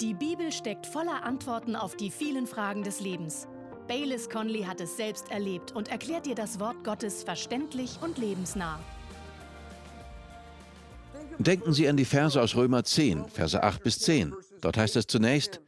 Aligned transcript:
Die 0.00 0.12
Bibel 0.12 0.52
steckt 0.52 0.86
voller 0.86 1.24
Antworten 1.24 1.74
auf 1.74 1.96
die 1.96 2.10
vielen 2.10 2.46
Fragen 2.46 2.82
des 2.82 3.00
Lebens. 3.00 3.48
Baylis 3.88 4.28
Conley 4.28 4.64
hat 4.64 4.78
es 4.82 4.94
selbst 4.98 5.30
erlebt 5.30 5.72
und 5.72 5.88
erklärt 5.88 6.26
dir 6.26 6.34
das 6.34 6.60
Wort 6.60 6.84
Gottes 6.84 7.22
verständlich 7.22 7.98
und 8.02 8.18
lebensnah. 8.18 8.78
Denken 11.38 11.72
Sie 11.72 11.88
an 11.88 11.96
die 11.96 12.04
Verse 12.04 12.40
aus 12.40 12.56
Römer 12.56 12.84
10, 12.84 13.30
Verse 13.30 13.62
8 13.62 13.82
bis 13.82 13.98
10. 14.00 14.34
Dort 14.60 14.76
heißt 14.76 14.96
es 14.96 15.06
zunächst, 15.06 15.60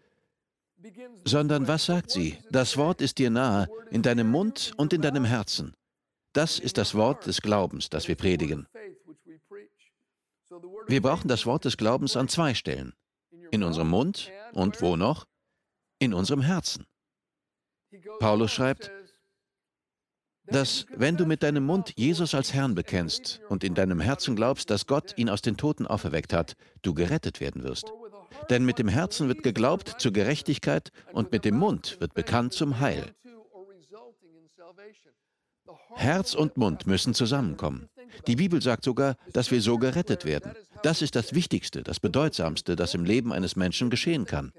sondern 1.24 1.66
was 1.66 1.86
sagt 1.86 2.10
sie? 2.10 2.36
Das 2.50 2.76
Wort 2.76 3.00
ist 3.00 3.16
dir 3.16 3.30
nahe, 3.30 3.66
in 3.90 4.02
deinem 4.02 4.30
Mund 4.30 4.72
und 4.76 4.92
in 4.92 5.00
deinem 5.00 5.24
Herzen. 5.24 5.74
Das 6.34 6.58
ist 6.58 6.76
das 6.76 6.94
Wort 6.94 7.26
des 7.26 7.40
Glaubens, 7.40 7.88
das 7.88 8.08
wir 8.08 8.14
predigen. 8.14 8.66
Wir 10.86 11.00
brauchen 11.00 11.28
das 11.28 11.46
Wort 11.46 11.64
des 11.64 11.78
Glaubens 11.78 12.14
an 12.14 12.28
zwei 12.28 12.52
Stellen 12.52 12.92
in 13.50 13.62
unserem 13.62 13.88
Mund 13.88 14.30
und 14.52 14.80
wo 14.82 14.96
noch? 14.96 15.26
In 15.98 16.14
unserem 16.14 16.42
Herzen. 16.42 16.86
Paulus 18.20 18.52
schreibt, 18.52 18.90
dass 20.46 20.86
wenn 20.90 21.16
du 21.16 21.26
mit 21.26 21.42
deinem 21.42 21.64
Mund 21.64 21.92
Jesus 21.96 22.34
als 22.34 22.54
Herrn 22.54 22.74
bekennst 22.74 23.40
und 23.48 23.64
in 23.64 23.74
deinem 23.74 24.00
Herzen 24.00 24.36
glaubst, 24.36 24.70
dass 24.70 24.86
Gott 24.86 25.14
ihn 25.16 25.28
aus 25.28 25.42
den 25.42 25.56
Toten 25.56 25.86
auferweckt 25.86 26.32
hat, 26.32 26.56
du 26.82 26.94
gerettet 26.94 27.40
werden 27.40 27.64
wirst. 27.64 27.92
Denn 28.50 28.64
mit 28.64 28.78
dem 28.78 28.88
Herzen 28.88 29.28
wird 29.28 29.42
geglaubt 29.42 29.96
zur 29.98 30.12
Gerechtigkeit 30.12 30.90
und 31.12 31.32
mit 31.32 31.44
dem 31.44 31.56
Mund 31.56 32.00
wird 32.00 32.14
bekannt 32.14 32.52
zum 32.52 32.80
Heil. 32.80 33.14
Herz 35.94 36.34
und 36.34 36.56
Mund 36.56 36.86
müssen 36.86 37.14
zusammenkommen. 37.14 37.88
Die 38.26 38.36
Bibel 38.36 38.62
sagt 38.62 38.84
sogar, 38.84 39.16
dass 39.32 39.50
wir 39.50 39.60
so 39.60 39.78
gerettet 39.78 40.24
werden. 40.24 40.54
Das 40.82 41.02
ist 41.02 41.16
das 41.16 41.34
Wichtigste, 41.34 41.82
das 41.82 42.00
Bedeutsamste, 42.00 42.76
das 42.76 42.94
im 42.94 43.04
Leben 43.04 43.32
eines 43.32 43.56
Menschen 43.56 43.90
geschehen 43.90 44.24
kann. 44.24 44.52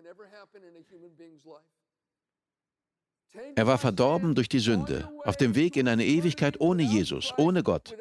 Er 3.55 3.67
war 3.67 3.77
verdorben 3.77 4.35
durch 4.35 4.49
die 4.49 4.59
Sünde, 4.59 5.09
auf 5.23 5.37
dem 5.37 5.55
Weg 5.55 5.75
in 5.75 5.87
eine 5.87 6.05
Ewigkeit 6.05 6.59
ohne 6.59 6.83
Jesus, 6.83 7.33
ohne 7.37 7.63
Gott. 7.63 7.95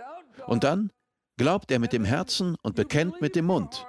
Und 0.46 0.64
dann 0.64 0.90
glaubt 1.36 1.70
er 1.70 1.78
mit 1.78 1.92
dem 1.92 2.04
Herzen 2.04 2.56
und 2.62 2.76
bekennt 2.76 3.20
mit 3.20 3.36
dem 3.36 3.46
Mund. 3.46 3.86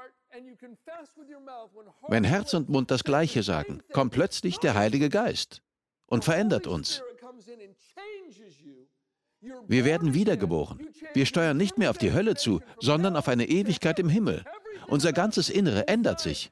Wenn 2.07 2.23
Herz 2.23 2.53
und 2.53 2.69
Mund 2.69 2.91
das 2.91 3.03
Gleiche 3.03 3.43
sagen, 3.43 3.81
kommt 3.93 4.13
plötzlich 4.13 4.57
der 4.57 4.75
Heilige 4.75 5.09
Geist 5.09 5.61
und 6.07 6.23
verändert 6.23 6.67
uns. 6.67 7.01
Wir 9.67 9.85
werden 9.85 10.13
wiedergeboren. 10.13 10.79
Wir 11.13 11.25
steuern 11.25 11.57
nicht 11.57 11.77
mehr 11.77 11.89
auf 11.89 11.97
die 11.97 12.13
Hölle 12.13 12.35
zu, 12.35 12.61
sondern 12.79 13.15
auf 13.15 13.27
eine 13.27 13.47
Ewigkeit 13.47 13.99
im 13.99 14.09
Himmel. 14.09 14.43
Unser 14.87 15.13
ganzes 15.13 15.49
Innere 15.49 15.87
ändert 15.87 16.19
sich. 16.19 16.51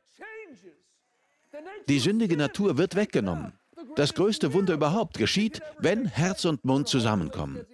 Die 1.88 2.00
sündige 2.00 2.38
Natur 2.38 2.78
wird 2.78 2.96
weggenommen. 2.96 3.54
Das 3.96 4.14
größte 4.14 4.54
Wunder 4.54 4.74
überhaupt 4.74 5.18
geschieht, 5.18 5.62
wenn 5.80 6.06
Herz 6.06 6.46
und 6.46 6.64
Mund 6.66 6.88
zusammenkommen. 6.88 7.66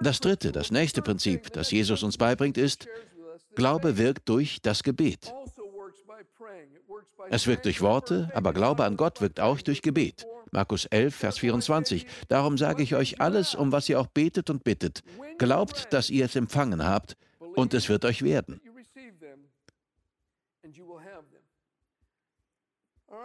Das 0.00 0.20
dritte, 0.20 0.52
das 0.52 0.70
nächste 0.70 1.02
Prinzip, 1.02 1.52
das 1.52 1.70
Jesus 1.70 2.02
uns 2.02 2.18
beibringt, 2.18 2.58
ist, 2.58 2.88
Glaube 3.54 3.98
wirkt 3.98 4.28
durch 4.28 4.60
das 4.62 4.82
Gebet. 4.82 5.32
Es 7.30 7.46
wirkt 7.46 7.64
durch 7.64 7.80
Worte, 7.80 8.30
aber 8.34 8.52
Glaube 8.52 8.84
an 8.84 8.96
Gott 8.96 9.20
wirkt 9.20 9.40
auch 9.40 9.60
durch 9.60 9.82
Gebet. 9.82 10.26
Markus 10.52 10.86
11, 10.86 11.14
Vers 11.14 11.38
24. 11.38 12.06
Darum 12.28 12.58
sage 12.58 12.82
ich 12.82 12.94
euch 12.94 13.20
alles, 13.20 13.54
um 13.54 13.72
was 13.72 13.88
ihr 13.88 14.00
auch 14.00 14.06
betet 14.06 14.50
und 14.50 14.64
bittet. 14.64 15.02
Glaubt, 15.38 15.92
dass 15.92 16.10
ihr 16.10 16.24
es 16.24 16.36
empfangen 16.36 16.84
habt, 16.84 17.16
und 17.58 17.74
es 17.74 17.88
wird 17.88 18.04
euch 18.04 18.22
werden. 18.22 18.60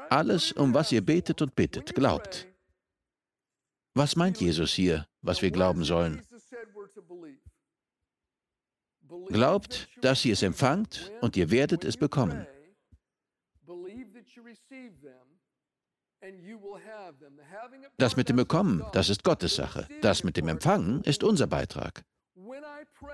Alles, 0.09 0.51
um 0.51 0.73
was 0.73 0.91
ihr 0.91 1.05
betet 1.05 1.41
und 1.41 1.55
bittet, 1.55 1.93
glaubt. 1.93 2.47
Was 3.93 4.15
meint 4.15 4.39
Jesus 4.41 4.73
hier, 4.73 5.07
was 5.21 5.41
wir 5.41 5.51
glauben 5.51 5.83
sollen? 5.83 6.21
Glaubt, 9.27 9.87
dass 10.01 10.25
ihr 10.25 10.33
es 10.33 10.41
empfangt 10.41 11.11
und 11.21 11.37
ihr 11.37 11.51
werdet 11.51 11.83
es 11.83 11.95
bekommen. 11.97 12.47
Das 17.97 18.15
mit 18.15 18.29
dem 18.29 18.37
Bekommen, 18.37 18.83
das 18.93 19.09
ist 19.09 19.23
Gottes 19.23 19.55
Sache. 19.55 19.87
Das 20.01 20.23
mit 20.23 20.37
dem 20.37 20.47
Empfangen 20.47 21.01
ist 21.03 21.23
unser 21.23 21.47
Beitrag. 21.47 22.03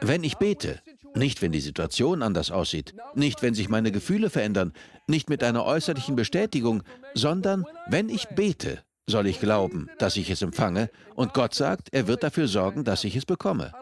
Wenn 0.01 0.23
ich 0.23 0.37
bete, 0.37 0.81
nicht 1.15 1.41
wenn 1.41 1.51
die 1.51 1.59
Situation 1.59 2.21
anders 2.21 2.51
aussieht, 2.51 2.93
nicht 3.15 3.41
wenn 3.41 3.53
sich 3.53 3.69
meine 3.69 3.91
Gefühle 3.91 4.29
verändern, 4.29 4.73
nicht 5.07 5.29
mit 5.29 5.43
einer 5.43 5.65
äußerlichen 5.65 6.15
Bestätigung, 6.15 6.83
sondern 7.13 7.65
wenn 7.87 8.09
ich 8.09 8.27
bete, 8.29 8.83
soll 9.07 9.27
ich 9.27 9.39
glauben, 9.39 9.89
dass 9.97 10.15
ich 10.15 10.29
es 10.29 10.41
empfange, 10.41 10.89
und 11.15 11.33
Gott 11.33 11.55
sagt, 11.55 11.89
er 11.91 12.07
wird 12.07 12.23
dafür 12.23 12.47
sorgen, 12.47 12.83
dass 12.83 13.03
ich 13.03 13.15
es 13.15 13.25
bekomme. 13.25 13.73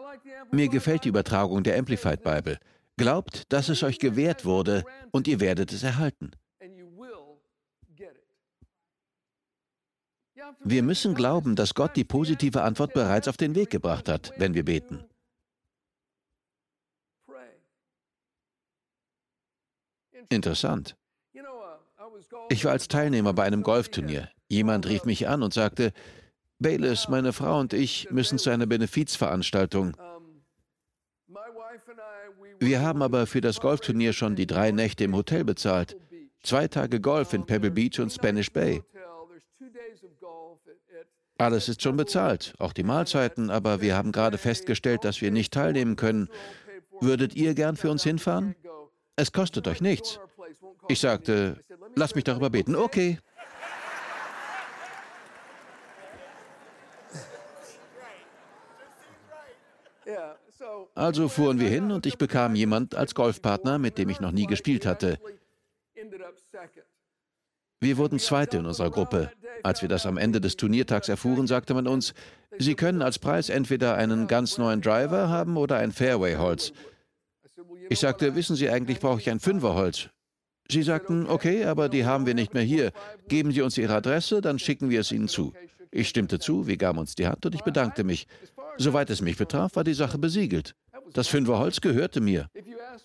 Mir 0.50 0.68
gefällt 0.68 1.04
die 1.04 1.10
Übertragung 1.10 1.62
der 1.62 1.78
Amplified 1.78 2.22
Bible. 2.22 2.58
Glaubt, 2.96 3.52
dass 3.52 3.68
es 3.68 3.82
euch 3.82 3.98
gewährt 3.98 4.44
wurde, 4.44 4.84
und 5.12 5.28
ihr 5.28 5.40
werdet 5.40 5.72
es 5.72 5.82
erhalten. 5.82 6.30
Wir 10.64 10.82
müssen 10.82 11.14
glauben, 11.14 11.56
dass 11.56 11.74
Gott 11.74 11.96
die 11.96 12.04
positive 12.04 12.62
Antwort 12.62 12.92
bereits 12.92 13.28
auf 13.28 13.36
den 13.36 13.54
Weg 13.54 13.70
gebracht 13.70 14.08
hat, 14.08 14.32
wenn 14.36 14.54
wir 14.54 14.64
beten. 14.64 15.04
Interessant. 20.28 20.96
Ich 22.50 22.64
war 22.64 22.72
als 22.72 22.88
Teilnehmer 22.88 23.32
bei 23.32 23.44
einem 23.44 23.62
Golfturnier. 23.62 24.30
Jemand 24.48 24.86
rief 24.88 25.04
mich 25.04 25.28
an 25.28 25.42
und 25.42 25.54
sagte, 25.54 25.92
Bayless, 26.58 27.08
meine 27.08 27.32
Frau 27.32 27.60
und 27.60 27.72
ich 27.72 28.10
müssen 28.10 28.38
zu 28.38 28.50
einer 28.50 28.66
Benefizveranstaltung. 28.66 29.96
Wir 32.58 32.80
haben 32.80 33.02
aber 33.02 33.26
für 33.26 33.40
das 33.40 33.60
Golfturnier 33.60 34.12
schon 34.12 34.34
die 34.34 34.46
drei 34.46 34.72
Nächte 34.72 35.04
im 35.04 35.14
Hotel 35.14 35.44
bezahlt. 35.44 35.96
Zwei 36.42 36.66
Tage 36.66 37.00
Golf 37.00 37.32
in 37.32 37.46
Pebble 37.46 37.70
Beach 37.70 38.00
und 38.00 38.10
Spanish 38.10 38.52
Bay. 38.52 38.82
Alles 41.38 41.68
ist 41.68 41.82
schon 41.82 41.96
bezahlt, 41.96 42.54
auch 42.58 42.72
die 42.72 42.82
Mahlzeiten, 42.82 43.48
aber 43.48 43.80
wir 43.80 43.96
haben 43.96 44.10
gerade 44.10 44.38
festgestellt, 44.38 45.04
dass 45.04 45.20
wir 45.20 45.30
nicht 45.30 45.52
teilnehmen 45.54 45.94
können. 45.94 46.28
Würdet 47.00 47.36
ihr 47.36 47.54
gern 47.54 47.76
für 47.76 47.90
uns 47.92 48.02
hinfahren? 48.02 48.56
Es 49.14 49.30
kostet 49.30 49.68
euch 49.68 49.80
nichts. 49.80 50.18
Ich 50.88 50.98
sagte, 50.98 51.62
lass 51.94 52.16
mich 52.16 52.24
darüber 52.24 52.50
beten. 52.50 52.74
Okay. 52.74 53.18
Also 60.96 61.28
fuhren 61.28 61.60
wir 61.60 61.68
hin 61.68 61.92
und 61.92 62.06
ich 62.06 62.18
bekam 62.18 62.56
jemand 62.56 62.96
als 62.96 63.14
Golfpartner, 63.14 63.78
mit 63.78 63.98
dem 63.98 64.08
ich 64.08 64.18
noch 64.18 64.32
nie 64.32 64.46
gespielt 64.46 64.86
hatte. 64.86 65.20
Wir 67.80 67.96
wurden 67.96 68.18
Zweite 68.18 68.56
in 68.58 68.66
unserer 68.66 68.90
Gruppe. 68.90 69.30
Als 69.62 69.82
wir 69.82 69.88
das 69.88 70.04
am 70.06 70.16
Ende 70.16 70.40
des 70.40 70.56
Turniertags 70.56 71.08
erfuhren, 71.08 71.46
sagte 71.46 71.74
man 71.74 71.86
uns, 71.86 72.12
Sie 72.58 72.74
können 72.74 73.02
als 73.02 73.18
Preis 73.18 73.50
entweder 73.50 73.94
einen 73.94 74.26
ganz 74.26 74.58
neuen 74.58 74.80
Driver 74.80 75.28
haben 75.28 75.56
oder 75.56 75.76
ein 75.76 75.92
Fairway-Holz. 75.92 76.72
Ich 77.88 78.00
sagte, 78.00 78.34
wissen 78.34 78.56
Sie, 78.56 78.68
eigentlich 78.68 78.98
brauche 78.98 79.20
ich 79.20 79.30
ein 79.30 79.38
Fünferholz. 79.38 80.08
Sie 80.70 80.82
sagten, 80.82 81.26
okay, 81.26 81.64
aber 81.64 81.88
die 81.88 82.04
haben 82.04 82.26
wir 82.26 82.34
nicht 82.34 82.52
mehr 82.52 82.62
hier. 82.62 82.92
Geben 83.28 83.52
Sie 83.52 83.62
uns 83.62 83.78
Ihre 83.78 83.94
Adresse, 83.94 84.40
dann 84.40 84.58
schicken 84.58 84.90
wir 84.90 85.00
es 85.00 85.12
Ihnen 85.12 85.28
zu. 85.28 85.54
Ich 85.90 86.08
stimmte 86.08 86.38
zu, 86.38 86.66
wir 86.66 86.76
gaben 86.76 86.98
uns 86.98 87.14
die 87.14 87.26
Hand 87.26 87.46
und 87.46 87.54
ich 87.54 87.62
bedankte 87.62 88.04
mich. 88.04 88.26
Soweit 88.76 89.08
es 89.10 89.22
mich 89.22 89.36
betraf, 89.36 89.76
war 89.76 89.84
die 89.84 89.94
Sache 89.94 90.18
besiegelt. 90.18 90.74
Das 91.12 91.28
Fünferholz 91.28 91.80
gehörte 91.80 92.20
mir. 92.20 92.48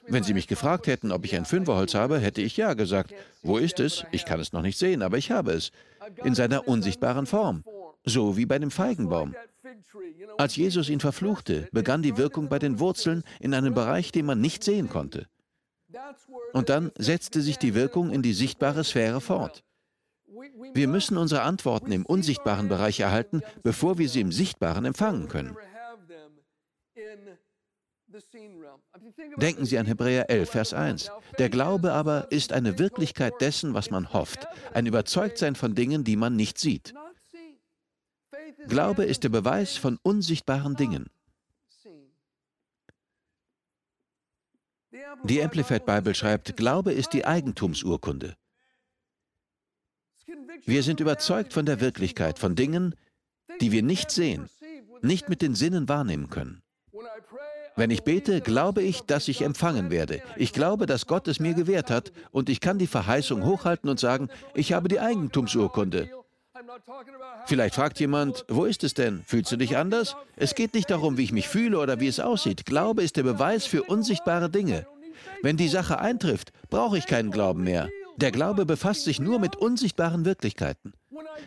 Wenn 0.07 0.23
Sie 0.23 0.33
mich 0.33 0.47
gefragt 0.47 0.87
hätten, 0.87 1.11
ob 1.11 1.25
ich 1.25 1.35
ein 1.35 1.45
Fünferholz 1.45 1.93
habe, 1.93 2.19
hätte 2.19 2.41
ich 2.41 2.57
ja 2.57 2.73
gesagt. 2.73 3.13
Wo 3.41 3.57
ist 3.57 3.79
es? 3.79 4.05
Ich 4.11 4.25
kann 4.25 4.39
es 4.39 4.53
noch 4.53 4.61
nicht 4.61 4.77
sehen, 4.77 5.01
aber 5.01 5.17
ich 5.17 5.31
habe 5.31 5.51
es. 5.51 5.71
In 6.23 6.35
seiner 6.35 6.67
unsichtbaren 6.67 7.25
Form. 7.25 7.63
So 8.05 8.35
wie 8.35 8.45
bei 8.45 8.59
dem 8.59 8.71
Feigenbaum. 8.71 9.35
Als 10.37 10.55
Jesus 10.55 10.89
ihn 10.89 10.99
verfluchte, 10.99 11.67
begann 11.71 12.01
die 12.01 12.17
Wirkung 12.17 12.49
bei 12.49 12.59
den 12.59 12.79
Wurzeln 12.79 13.23
in 13.39 13.53
einem 13.53 13.73
Bereich, 13.73 14.11
den 14.11 14.25
man 14.25 14.41
nicht 14.41 14.63
sehen 14.63 14.89
konnte. 14.89 15.27
Und 16.53 16.69
dann 16.69 16.91
setzte 16.97 17.41
sich 17.41 17.57
die 17.57 17.75
Wirkung 17.75 18.11
in 18.11 18.21
die 18.21 18.33
sichtbare 18.33 18.83
Sphäre 18.83 19.21
fort. 19.21 19.63
Wir 20.73 20.87
müssen 20.87 21.17
unsere 21.17 21.43
Antworten 21.43 21.91
im 21.91 22.05
unsichtbaren 22.05 22.67
Bereich 22.67 22.99
erhalten, 22.99 23.41
bevor 23.61 23.97
wir 23.97 24.09
sie 24.09 24.21
im 24.21 24.31
Sichtbaren 24.31 24.85
empfangen 24.85 25.29
können. 25.29 25.55
Denken 29.37 29.65
Sie 29.65 29.77
an 29.77 29.85
Hebräer 29.85 30.29
11, 30.29 30.49
Vers 30.49 30.73
1. 30.73 31.11
Der 31.39 31.49
Glaube 31.49 31.93
aber 31.93 32.31
ist 32.31 32.53
eine 32.53 32.77
Wirklichkeit 32.77 33.33
dessen, 33.41 33.73
was 33.73 33.89
man 33.89 34.13
hofft, 34.13 34.47
ein 34.73 34.85
Überzeugtsein 34.85 35.55
von 35.55 35.73
Dingen, 35.73 36.03
die 36.03 36.15
man 36.15 36.35
nicht 36.35 36.57
sieht. 36.59 36.93
Glaube 38.67 39.05
ist 39.05 39.23
der 39.23 39.29
Beweis 39.29 39.77
von 39.77 39.97
unsichtbaren 40.03 40.75
Dingen. 40.75 41.09
Die 45.23 45.41
Amplified 45.41 45.85
Bible 45.85 46.15
schreibt, 46.15 46.55
Glaube 46.55 46.91
ist 46.93 47.13
die 47.13 47.25
Eigentumsurkunde. 47.25 48.35
Wir 50.65 50.83
sind 50.83 50.99
überzeugt 50.99 51.53
von 51.53 51.65
der 51.65 51.79
Wirklichkeit, 51.79 52.39
von 52.39 52.55
Dingen, 52.55 52.95
die 53.59 53.71
wir 53.71 53.83
nicht 53.83 54.11
sehen, 54.11 54.49
nicht 55.01 55.29
mit 55.29 55.41
den 55.41 55.55
Sinnen 55.55 55.89
wahrnehmen 55.89 56.29
können. 56.29 56.61
Wenn 57.75 57.89
ich 57.89 58.03
bete, 58.03 58.41
glaube 58.41 58.83
ich, 58.83 59.01
dass 59.01 59.27
ich 59.27 59.41
empfangen 59.41 59.89
werde. 59.89 60.21
Ich 60.35 60.53
glaube, 60.53 60.85
dass 60.85 61.07
Gott 61.07 61.27
es 61.27 61.39
mir 61.39 61.53
gewährt 61.53 61.89
hat 61.89 62.11
und 62.31 62.49
ich 62.49 62.59
kann 62.59 62.77
die 62.77 62.87
Verheißung 62.87 63.45
hochhalten 63.45 63.89
und 63.89 63.99
sagen, 63.99 64.29
ich 64.53 64.73
habe 64.73 64.87
die 64.89 64.99
Eigentumsurkunde. 64.99 66.09
Vielleicht 67.45 67.75
fragt 67.75 67.99
jemand, 67.99 68.45
wo 68.47 68.65
ist 68.65 68.83
es 68.83 68.93
denn? 68.93 69.23
Fühlst 69.25 69.51
du 69.51 69.57
dich 69.57 69.75
anders? 69.75 70.15
Es 70.35 70.55
geht 70.55 70.73
nicht 70.73 70.89
darum, 70.89 71.17
wie 71.17 71.23
ich 71.23 71.31
mich 71.31 71.47
fühle 71.47 71.79
oder 71.79 71.99
wie 71.99 72.07
es 72.07 72.19
aussieht. 72.19 72.65
Glaube 72.65 73.03
ist 73.03 73.17
der 73.17 73.23
Beweis 73.23 73.65
für 73.65 73.83
unsichtbare 73.83 74.49
Dinge. 74.49 74.85
Wenn 75.41 75.57
die 75.57 75.67
Sache 75.67 75.99
eintrifft, 75.99 76.53
brauche 76.69 76.97
ich 76.97 77.07
keinen 77.07 77.31
Glauben 77.31 77.63
mehr. 77.63 77.89
Der 78.17 78.31
Glaube 78.31 78.65
befasst 78.65 79.03
sich 79.03 79.19
nur 79.19 79.39
mit 79.39 79.55
unsichtbaren 79.55 80.25
Wirklichkeiten. 80.25 80.93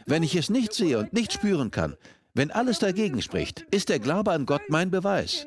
Wenn 0.07 0.23
ich 0.23 0.35
es 0.35 0.51
nicht 0.51 0.75
sehe 0.75 0.99
und 0.99 1.13
nicht 1.13 1.33
spüren 1.33 1.71
kann, 1.71 1.97
wenn 2.35 2.51
alles 2.51 2.81
dagegen 2.81 3.23
spricht, 3.23 3.65
ist 3.71 3.89
der 3.89 4.01
Glaube 4.01 4.33
an 4.33 4.45
Gott 4.45 4.63
mein 4.69 4.91
Beweis. 4.91 5.47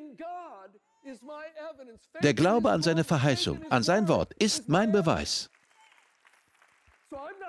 Der 2.21 2.33
Glaube 2.33 2.71
an 2.71 2.81
seine 2.81 3.04
Verheißung, 3.04 3.62
an 3.69 3.83
sein 3.83 4.07
Wort, 4.07 4.33
ist 4.33 4.69
mein 4.69 4.92
Beweis. 4.92 5.50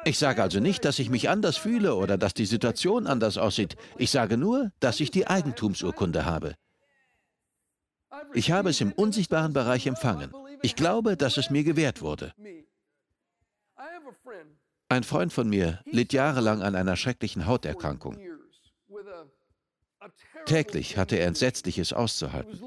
Ich 0.05 0.19
sage 0.19 0.43
also 0.43 0.61
nicht, 0.61 0.85
dass 0.85 0.99
ich 0.99 1.11
mich 1.11 1.29
anders 1.29 1.57
fühle 1.57 1.95
oder 1.95 2.17
dass 2.17 2.33
die 2.33 2.47
Situation 2.47 3.07
anders 3.07 3.37
aussieht. 3.37 3.77
Ich 3.99 4.11
sage 4.11 4.37
nur, 4.37 4.73
dass 4.81 5.01
ich 5.01 5.11
die 5.11 5.27
Eigentumsurkunde 5.27 6.25
habe. 6.25 6.55
Ich 8.33 8.51
habe 8.51 8.71
es 8.71 8.81
im 8.81 8.93
unsichtbaren 8.93 9.53
Bereich 9.53 9.87
empfangen. 9.87 10.33
Ich 10.63 10.77
glaube, 10.77 11.17
dass 11.17 11.37
es 11.37 11.51
mir 11.51 11.65
gewährt 11.65 12.01
wurde. 12.01 12.33
Ein 14.89 15.05
Freund 15.05 15.33
von 15.33 15.49
mir 15.49 15.81
litt 15.85 16.13
jahrelang 16.13 16.63
an 16.63 16.75
einer 16.75 16.97
schrecklichen 16.97 17.47
Hauterkrankung. 17.47 18.19
Täglich 20.47 20.97
hatte 20.97 21.17
er 21.17 21.27
Entsetzliches 21.27 21.93
auszuhalten. 21.93 22.61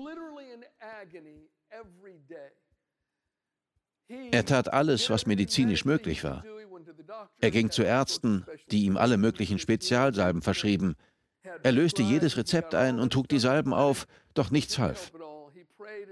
Er 4.31 4.45
tat 4.45 4.73
alles, 4.73 5.09
was 5.09 5.25
medizinisch 5.25 5.85
möglich 5.85 6.23
war. 6.23 6.43
Er 7.39 7.51
ging 7.51 7.69
zu 7.69 7.83
Ärzten, 7.83 8.45
die 8.71 8.85
ihm 8.85 8.97
alle 8.97 9.17
möglichen 9.17 9.59
Spezialsalben 9.59 10.41
verschrieben. 10.41 10.95
Er 11.61 11.71
löste 11.71 12.01
jedes 12.01 12.37
Rezept 12.37 12.73
ein 12.73 12.99
und 12.99 13.13
trug 13.13 13.27
die 13.27 13.39
Salben 13.39 13.73
auf, 13.73 14.07
doch 14.33 14.49
nichts 14.49 14.79
half. 14.79 15.11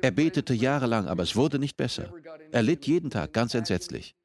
Er 0.02 0.12
betete 0.12 0.54
jahrelang, 0.54 1.08
aber 1.08 1.24
es 1.24 1.36
wurde 1.36 1.60
nicht 1.60 1.78
besser. 1.78 2.14
Er 2.52 2.64
litt 2.64 2.88
jeden 2.88 3.10
Tag 3.10 3.34
ganz 3.34 3.54
entsetzlich. 3.54 4.16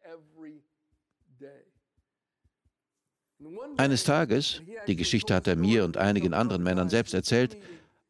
Eines 3.77 4.05
Tages, 4.05 4.63
die 4.87 4.97
Geschichte 4.97 5.35
hat 5.35 5.47
er 5.47 5.57
mir 5.57 5.85
und 5.85 5.97
einigen 5.97 6.35
anderen 6.35 6.63
Männern 6.63 6.89
selbst 6.89 7.15
erzählt, 7.15 7.57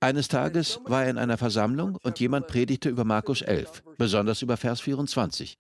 eines 0.00 0.28
Tages 0.28 0.81
war 0.84 1.04
er 1.04 1.10
in 1.10 1.19
einer 1.19 1.38
Versammlung 1.38 1.98
und 2.02 2.20
jemand 2.20 2.46
predigte 2.46 2.88
über 2.88 3.04
Markus 3.04 3.43
11, 3.43 3.82
besonders 3.96 4.43
über 4.43 4.56
Vers 4.56 4.81
24. 4.81 5.58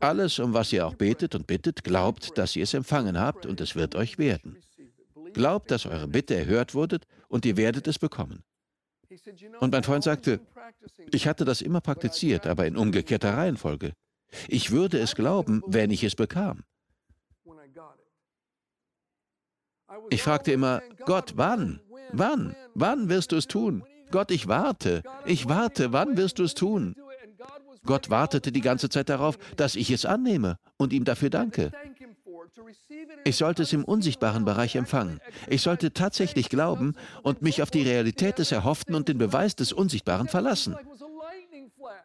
Alles, 0.00 0.38
um 0.38 0.52
was 0.52 0.72
ihr 0.72 0.86
auch 0.86 0.94
betet 0.94 1.34
und 1.34 1.46
bittet, 1.46 1.84
glaubt, 1.84 2.36
dass 2.36 2.56
ihr 2.56 2.64
es 2.64 2.74
empfangen 2.74 3.18
habt 3.18 3.46
und 3.46 3.60
es 3.60 3.74
wird 3.74 3.94
euch 3.94 4.18
werden. 4.18 4.58
Glaubt, 5.32 5.70
dass 5.70 5.86
eure 5.86 6.08
Bitte 6.08 6.34
erhört 6.34 6.74
wurde 6.74 7.00
und 7.28 7.46
ihr 7.46 7.56
werdet 7.56 7.86
es 7.88 7.98
bekommen. 7.98 8.42
Und 9.60 9.72
mein 9.72 9.84
Freund 9.84 10.04
sagte, 10.04 10.40
ich 11.10 11.26
hatte 11.26 11.44
das 11.44 11.62
immer 11.62 11.80
praktiziert, 11.80 12.46
aber 12.46 12.66
in 12.66 12.76
umgekehrter 12.76 13.34
Reihenfolge. 13.34 13.92
Ich 14.48 14.70
würde 14.70 14.98
es 14.98 15.14
glauben, 15.14 15.62
wenn 15.66 15.90
ich 15.90 16.04
es 16.04 16.14
bekam. 16.14 16.64
Ich 20.10 20.22
fragte 20.22 20.52
immer, 20.52 20.82
Gott, 21.04 21.34
wann? 21.36 21.80
Wann? 22.12 22.54
Wann 22.74 23.08
wirst 23.08 23.32
du 23.32 23.36
es 23.36 23.46
tun? 23.46 23.84
Gott, 24.10 24.30
ich 24.30 24.46
warte. 24.48 25.02
Ich 25.24 25.48
warte, 25.48 25.92
wann 25.92 26.16
wirst 26.16 26.38
du 26.38 26.44
es 26.44 26.54
tun? 26.54 26.94
Gott 27.84 28.10
wartete 28.10 28.52
die 28.52 28.60
ganze 28.60 28.88
Zeit 28.88 29.08
darauf, 29.08 29.38
dass 29.56 29.74
ich 29.74 29.90
es 29.90 30.04
annehme 30.04 30.58
und 30.76 30.92
ihm 30.92 31.04
dafür 31.04 31.30
danke. 31.30 31.72
Ich 33.24 33.36
sollte 33.36 33.62
es 33.62 33.72
im 33.72 33.84
unsichtbaren 33.84 34.44
Bereich 34.44 34.76
empfangen. 34.76 35.20
Ich 35.48 35.62
sollte 35.62 35.92
tatsächlich 35.92 36.48
glauben 36.48 36.94
und 37.22 37.42
mich 37.42 37.62
auf 37.62 37.70
die 37.70 37.82
Realität 37.82 38.38
des 38.38 38.52
Erhofften 38.52 38.94
und 38.94 39.08
den 39.08 39.18
Beweis 39.18 39.56
des 39.56 39.72
Unsichtbaren 39.72 40.28
verlassen. 40.28 40.76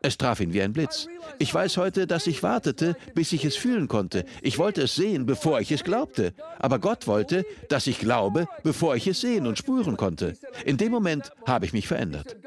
Es 0.02 0.18
traf 0.18 0.40
ihn 0.40 0.54
wie 0.54 0.62
ein 0.62 0.74
Blitz. 0.74 1.08
Ich 1.40 1.54
weiß 1.54 1.78
heute, 1.78 2.08
dass 2.08 2.28
ich 2.28 2.44
wartete, 2.44 2.96
bis 3.16 3.34
ich 3.34 3.46
es 3.46 3.56
fühlen 3.56 3.88
konnte. 3.88 4.26
Ich 4.42 4.58
wollte 4.58 4.84
es 4.84 4.96
sehen, 4.96 5.26
bevor 5.26 5.60
ich 5.60 5.72
es 5.72 5.84
glaubte. 5.84 6.34
Aber 6.60 6.80
Gott 6.80 7.08
wollte, 7.08 7.46
dass 7.70 7.88
ich 7.88 8.00
glaube, 8.00 8.48
bevor 8.64 8.96
ich 8.96 9.08
es 9.08 9.22
sehen 9.22 9.48
und 9.48 9.58
spüren 9.58 9.98
konnte. 9.98 10.36
In 10.66 10.78
dem 10.78 10.92
Moment 10.92 11.32
habe 11.46 11.66
ich 11.66 11.74
mich 11.74 11.88
verändert. 11.88 12.38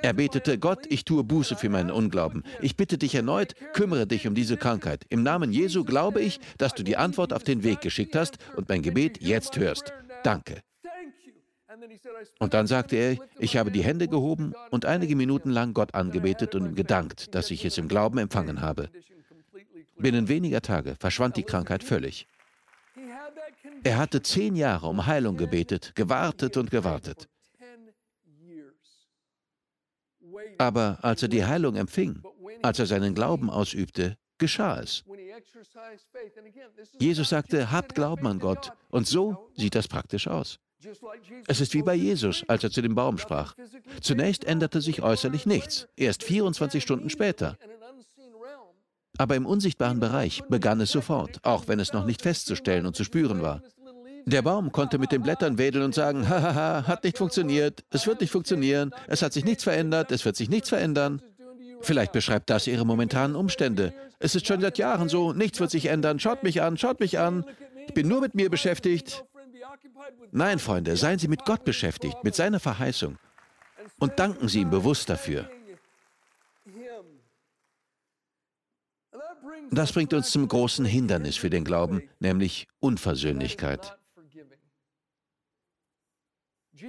Er 0.00 0.12
betete, 0.12 0.58
Gott, 0.58 0.86
ich 0.88 1.04
tue 1.04 1.24
Buße 1.24 1.56
für 1.56 1.68
meinen 1.68 1.90
Unglauben. 1.90 2.44
Ich 2.62 2.76
bitte 2.76 2.98
dich 2.98 3.16
erneut, 3.16 3.54
kümmere 3.72 4.06
dich 4.06 4.28
um 4.28 4.34
diese 4.34 4.56
Krankheit. 4.56 5.04
Im 5.08 5.24
Namen 5.24 5.52
Jesu 5.52 5.84
glaube 5.84 6.20
ich, 6.20 6.38
dass 6.56 6.74
du 6.74 6.84
die 6.84 6.96
Antwort 6.96 7.32
auf 7.32 7.42
den 7.42 7.64
Weg 7.64 7.80
geschickt 7.80 8.14
hast 8.14 8.38
und 8.56 8.68
mein 8.68 8.82
Gebet 8.82 9.20
jetzt 9.20 9.58
hörst. 9.58 9.92
Danke. 10.22 10.62
Und 12.38 12.54
dann 12.54 12.66
sagte 12.66 12.96
er, 12.96 13.16
ich 13.38 13.56
habe 13.56 13.70
die 13.70 13.82
Hände 13.82 14.08
gehoben 14.08 14.54
und 14.70 14.84
einige 14.84 15.16
Minuten 15.16 15.50
lang 15.50 15.74
Gott 15.74 15.94
angebetet 15.94 16.54
und 16.54 16.66
ihm 16.66 16.74
gedankt, 16.74 17.34
dass 17.34 17.50
ich 17.50 17.64
es 17.64 17.78
im 17.78 17.88
Glauben 17.88 18.18
empfangen 18.18 18.60
habe. 18.60 18.90
Binnen 19.96 20.28
weniger 20.28 20.62
Tage 20.62 20.96
verschwand 20.98 21.36
die 21.36 21.42
Krankheit 21.42 21.82
völlig. 21.82 22.26
Er 23.84 23.98
hatte 23.98 24.22
zehn 24.22 24.56
Jahre 24.56 24.86
um 24.88 25.06
Heilung 25.06 25.36
gebetet, 25.36 25.92
gewartet 25.94 26.56
und 26.56 26.70
gewartet. 26.70 27.28
Aber 30.58 30.98
als 31.02 31.22
er 31.22 31.28
die 31.28 31.44
Heilung 31.44 31.76
empfing, 31.76 32.22
als 32.62 32.78
er 32.78 32.86
seinen 32.86 33.14
Glauben 33.14 33.50
ausübte, 33.50 34.16
geschah 34.38 34.80
es. 34.80 35.04
Jesus 36.98 37.28
sagte, 37.28 37.70
habt 37.70 37.94
Glauben 37.94 38.26
an 38.26 38.38
Gott. 38.38 38.72
Und 38.90 39.06
so 39.06 39.50
sieht 39.56 39.74
das 39.74 39.88
praktisch 39.88 40.26
aus. 40.26 40.58
Es 41.46 41.60
ist 41.60 41.74
wie 41.74 41.82
bei 41.82 41.94
Jesus, 41.94 42.44
als 42.46 42.62
er 42.62 42.70
zu 42.70 42.82
dem 42.82 42.94
Baum 42.94 43.18
sprach. 43.18 43.54
Zunächst 44.00 44.44
änderte 44.44 44.80
sich 44.80 45.02
äußerlich 45.02 45.46
nichts, 45.46 45.88
erst 45.96 46.22
24 46.22 46.82
Stunden 46.82 47.10
später. 47.10 47.56
Aber 49.16 49.34
im 49.34 49.46
unsichtbaren 49.46 49.98
Bereich 49.98 50.42
begann 50.48 50.80
es 50.80 50.92
sofort, 50.92 51.40
auch 51.42 51.66
wenn 51.66 51.80
es 51.80 51.92
noch 51.92 52.06
nicht 52.06 52.22
festzustellen 52.22 52.86
und 52.86 52.94
zu 52.94 53.02
spüren 53.02 53.42
war. 53.42 53.62
Der 54.26 54.42
Baum 54.42 54.70
konnte 54.70 54.98
mit 54.98 55.10
den 55.10 55.22
Blättern 55.22 55.58
wedeln 55.58 55.84
und 55.84 55.94
sagen, 55.94 56.28
hahaha, 56.28 56.86
hat 56.86 57.02
nicht 57.02 57.18
funktioniert, 57.18 57.82
es 57.90 58.06
wird 58.06 58.20
nicht 58.20 58.30
funktionieren, 58.30 58.92
es 59.06 59.22
hat 59.22 59.32
sich 59.32 59.44
nichts 59.44 59.64
verändert, 59.64 60.12
es 60.12 60.24
wird 60.24 60.36
sich 60.36 60.50
nichts 60.50 60.68
verändern. 60.68 61.22
Vielleicht 61.80 62.12
beschreibt 62.12 62.50
das 62.50 62.66
Ihre 62.66 62.84
momentanen 62.84 63.36
Umstände. 63.36 63.94
Es 64.18 64.34
ist 64.34 64.46
schon 64.46 64.60
seit 64.60 64.78
Jahren 64.78 65.08
so, 65.08 65.32
nichts 65.32 65.58
wird 65.60 65.70
sich 65.70 65.86
ändern, 65.86 66.20
schaut 66.20 66.42
mich 66.42 66.62
an, 66.62 66.76
schaut 66.76 67.00
mich 67.00 67.18
an, 67.18 67.44
ich 67.86 67.94
bin 67.94 68.06
nur 68.06 68.20
mit 68.20 68.34
mir 68.34 68.50
beschäftigt, 68.50 69.24
Nein, 70.30 70.58
Freunde, 70.58 70.96
seien 70.96 71.18
Sie 71.18 71.28
mit 71.28 71.44
Gott 71.44 71.64
beschäftigt, 71.64 72.16
mit 72.24 72.34
seiner 72.34 72.60
Verheißung 72.60 73.18
und 73.98 74.18
danken 74.18 74.48
Sie 74.48 74.60
ihm 74.60 74.70
bewusst 74.70 75.08
dafür. 75.08 75.48
Das 79.70 79.92
bringt 79.92 80.14
uns 80.14 80.30
zum 80.30 80.48
großen 80.48 80.84
Hindernis 80.84 81.36
für 81.36 81.50
den 81.50 81.64
Glauben, 81.64 82.02
nämlich 82.20 82.68
Unversöhnlichkeit. 82.80 83.98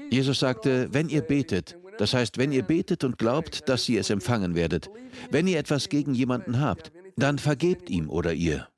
Jesus 0.10 0.39
sagte, 0.39 0.93
wenn 0.93 1.10
ihr 1.10 1.22
betet, 1.22 1.77
das 1.98 2.13
heißt, 2.13 2.38
wenn 2.38 2.51
ihr 2.51 2.63
betet 2.63 3.03
und 3.03 3.17
glaubt, 3.17 3.67
dass 3.67 3.89
ihr 3.89 4.00
es 4.00 4.10
empfangen 4.10 4.55
werdet, 4.55 4.89
wenn 5.31 5.48
ihr 5.48 5.60
etwas 5.60 5.89
gegen 5.89 6.13
jemanden 6.13 6.62
habt, 6.62 6.91
dann 7.17 7.39
vergebt 7.39 7.89
ihm 7.89 8.10
oder 8.10 8.34
ihr. 8.34 8.69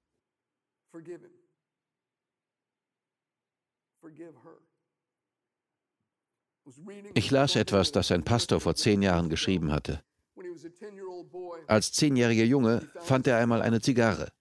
Ich 7.14 7.32
las 7.32 7.56
etwas, 7.56 7.92
das 7.92 8.12
ein 8.12 8.24
Pastor 8.24 8.60
vor 8.60 8.76
zehn 8.76 9.02
Jahren 9.02 9.30
geschrieben 9.30 9.72
hatte. 9.72 10.04
Als 11.68 11.92
zehnjähriger 11.92 12.44
Junge 12.44 12.90
fand 13.00 13.28
er 13.28 13.38
einmal 13.38 13.62
eine 13.62 13.82
Zigarre. 13.82 14.32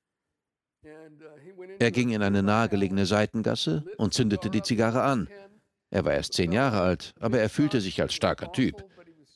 Uh, 0.84 1.64
Er 1.78 1.90
ging 1.90 2.10
in 2.10 2.22
eine 2.22 2.42
nahegelegene 2.42 3.06
Seitengasse 3.06 3.84
und 3.96 4.14
zündete 4.14 4.50
die 4.50 4.62
Zigarre 4.62 5.02
an. 5.02 5.28
Er 5.90 6.04
war 6.04 6.14
erst 6.14 6.34
zehn 6.34 6.52
Jahre 6.52 6.80
alt, 6.80 7.12
aber 7.18 7.38
er 7.38 7.50
fühlte 7.50 7.80
sich 7.80 8.00
als 8.00 8.14
starker 8.14 8.52
Typ. 8.52 8.84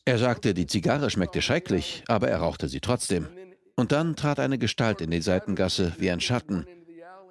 Er 0.05 0.19
sagte, 0.19 0.55
die 0.55 0.67
Zigarre 0.67 1.11
schmeckte 1.11 1.43
schrecklich, 1.43 2.05
aber 2.07 2.29
er 2.29 2.39
rauchte 2.39 2.69
sie 2.69 2.81
trotzdem. 2.81 3.29
Und 3.77 3.93
dann 3.93 4.17
trat 4.17 4.39
eine 4.39 4.59
Gestalt 4.59 5.01
in 5.01 5.11
die 5.11 5.23
Seitengasse 5.23 5.95
wie 5.99 6.11
ein 6.11 6.21
Schatten. 6.21 6.67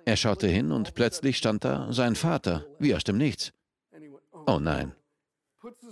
Er 0.05 0.17
schaute 0.17 0.47
hin 0.47 0.71
und 0.71 0.93
plötzlich 0.95 1.37
stand 1.37 1.63
da 1.63 1.91
sein 1.91 2.15
Vater, 2.15 2.65
wie 2.79 2.95
aus 2.95 3.03
dem 3.03 3.17
Nichts. 3.17 3.53
Oh 4.45 4.59
nein. 4.59 4.93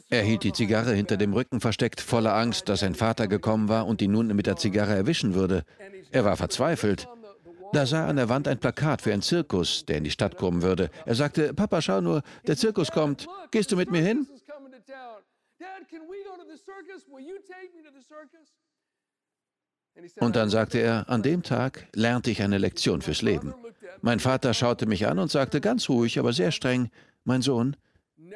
Er 0.10 0.24
hielt 0.24 0.44
die 0.44 0.52
Zigarre 0.52 0.94
hinter 0.94 1.16
dem 1.16 1.34
Rücken 1.34 1.62
versteckt, 1.62 2.02
voller 2.02 2.36
Angst, 2.36 2.68
dass 2.68 2.82
sein 2.82 2.96
Vater 2.96 3.28
gekommen 3.28 3.70
war 3.70 3.88
und 3.88 4.02
ihn 4.02 4.12
nun 4.12 4.28
mit 4.28 4.46
der 4.46 4.58
Zigarre 4.58 4.94
erwischen 4.94 5.34
würde. 5.34 5.64
Er 6.12 6.26
war 6.26 6.36
verzweifelt. 6.36 7.08
Da 7.72 7.86
sah 7.86 8.02
er 8.02 8.08
an 8.10 8.18
der 8.18 8.28
Wand 8.28 8.50
ein 8.50 8.60
Plakat 8.60 9.02
für 9.02 9.14
einen 9.14 9.22
Zirkus, 9.22 9.86
der 9.86 9.98
in 9.98 10.04
die 10.04 10.12
Stadt 10.12 10.36
kommen 10.36 10.62
würde. 10.62 10.90
Er 11.06 11.16
sagte, 11.16 11.54
Papa, 11.54 11.82
schau 11.82 12.02
nur, 12.02 12.22
der 12.46 12.58
Zirkus 12.58 12.92
kommt. 12.92 13.30
Gehst 13.52 13.72
du 13.72 13.78
mit 13.78 13.90
mir 13.90 14.02
hin? 14.02 14.28
Und 20.20 20.36
dann 20.36 20.50
sagte 20.50 20.80
er, 20.80 21.10
an 21.10 21.22
dem 21.22 21.44
Tag 21.44 21.88
lernte 21.94 22.32
ich 22.32 22.42
eine 22.42 22.58
Lektion 22.58 23.02
fürs 23.02 23.22
Leben. 23.22 23.54
Mein 24.02 24.20
Vater 24.20 24.54
schaute 24.54 24.86
mich 24.86 25.08
an 25.08 25.20
und 25.20 25.30
sagte 25.30 25.62
ganz 25.62 25.90
ruhig, 25.90 26.18
aber 26.18 26.34
sehr 26.34 26.52
streng, 26.52 26.90
mein 27.24 27.42
Sohn, 27.42 27.76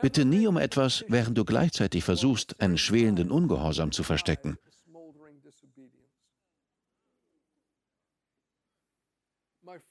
bitte 0.01 0.25
nie 0.25 0.47
um 0.47 0.57
etwas, 0.57 1.05
während 1.07 1.37
du 1.37 1.45
gleichzeitig 1.45 2.03
versuchst, 2.03 2.59
einen 2.61 2.77
schwelenden 2.77 3.31
Ungehorsam 3.31 3.91
zu 3.91 4.03
verstecken. 4.03 4.57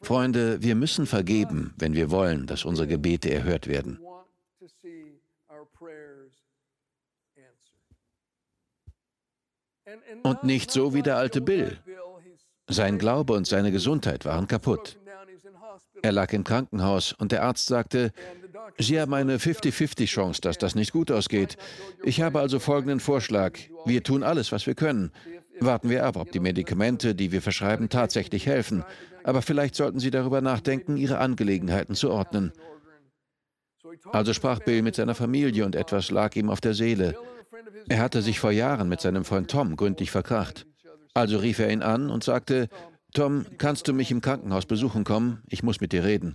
Freunde, 0.00 0.62
wir 0.62 0.74
müssen 0.74 1.06
vergeben, 1.06 1.74
wenn 1.76 1.94
wir 1.94 2.10
wollen, 2.10 2.46
dass 2.46 2.64
unsere 2.64 2.86
Gebete 2.86 3.32
erhört 3.32 3.66
werden. 3.66 3.98
Und 10.22 10.44
nicht 10.44 10.70
so 10.70 10.94
wie 10.94 11.02
der 11.02 11.16
alte 11.16 11.40
Bill. 11.40 11.78
Sein 12.68 12.98
Glaube 12.98 13.34
und 13.34 13.46
seine 13.46 13.72
Gesundheit 13.72 14.24
waren 14.24 14.48
kaputt. 14.48 14.98
Er 16.02 16.12
lag 16.12 16.32
im 16.32 16.44
Krankenhaus 16.44 17.12
und 17.12 17.32
der 17.32 17.42
Arzt 17.42 17.66
sagte, 17.66 18.12
Sie 18.78 19.00
haben 19.00 19.14
eine 19.14 19.36
50-50 19.36 20.06
Chance, 20.06 20.40
dass 20.40 20.58
das 20.58 20.74
nicht 20.74 20.92
gut 20.92 21.10
ausgeht. 21.10 21.56
Ich 22.02 22.20
habe 22.20 22.40
also 22.40 22.58
folgenden 22.58 23.00
Vorschlag. 23.00 23.58
Wir 23.84 24.02
tun 24.02 24.22
alles, 24.22 24.50
was 24.50 24.66
wir 24.66 24.74
können. 24.74 25.12
Warten 25.60 25.90
wir 25.90 26.04
ab, 26.04 26.16
ob 26.16 26.32
die 26.32 26.40
Medikamente, 26.40 27.14
die 27.14 27.30
wir 27.30 27.40
verschreiben, 27.40 27.88
tatsächlich 27.88 28.46
helfen. 28.46 28.84
Aber 29.22 29.42
vielleicht 29.42 29.76
sollten 29.76 30.00
Sie 30.00 30.10
darüber 30.10 30.40
nachdenken, 30.40 30.96
Ihre 30.96 31.18
Angelegenheiten 31.18 31.94
zu 31.94 32.10
ordnen. 32.10 32.52
Also 34.12 34.32
sprach 34.32 34.58
Bill 34.58 34.82
mit 34.82 34.96
seiner 34.96 35.14
Familie 35.14 35.64
und 35.64 35.76
etwas 35.76 36.10
lag 36.10 36.34
ihm 36.36 36.50
auf 36.50 36.60
der 36.60 36.74
Seele. 36.74 37.16
Er 37.88 38.00
hatte 38.00 38.22
sich 38.22 38.40
vor 38.40 38.50
Jahren 38.50 38.88
mit 38.88 39.00
seinem 39.00 39.24
Freund 39.24 39.50
Tom 39.50 39.76
gründlich 39.76 40.10
verkracht. 40.10 40.66
Also 41.12 41.38
rief 41.38 41.58
er 41.58 41.70
ihn 41.70 41.82
an 41.82 42.10
und 42.10 42.24
sagte, 42.24 42.68
Tom, 43.12 43.46
kannst 43.58 43.86
du 43.86 43.92
mich 43.92 44.10
im 44.10 44.20
Krankenhaus 44.20 44.66
besuchen 44.66 45.04
kommen? 45.04 45.42
Ich 45.48 45.62
muss 45.62 45.80
mit 45.80 45.92
dir 45.92 46.04
reden. 46.04 46.34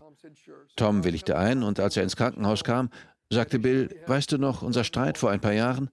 Tom 0.77 1.03
willigte 1.03 1.37
ein 1.37 1.63
und 1.63 1.79
als 1.79 1.97
er 1.97 2.03
ins 2.03 2.15
Krankenhaus 2.15 2.63
kam, 2.63 2.89
sagte 3.29 3.59
Bill, 3.59 3.89
weißt 4.07 4.31
du 4.31 4.37
noch, 4.37 4.61
unser 4.61 4.85
Streit 4.85 5.17
vor 5.17 5.29
ein 5.29 5.41
paar 5.41 5.53
Jahren? 5.53 5.89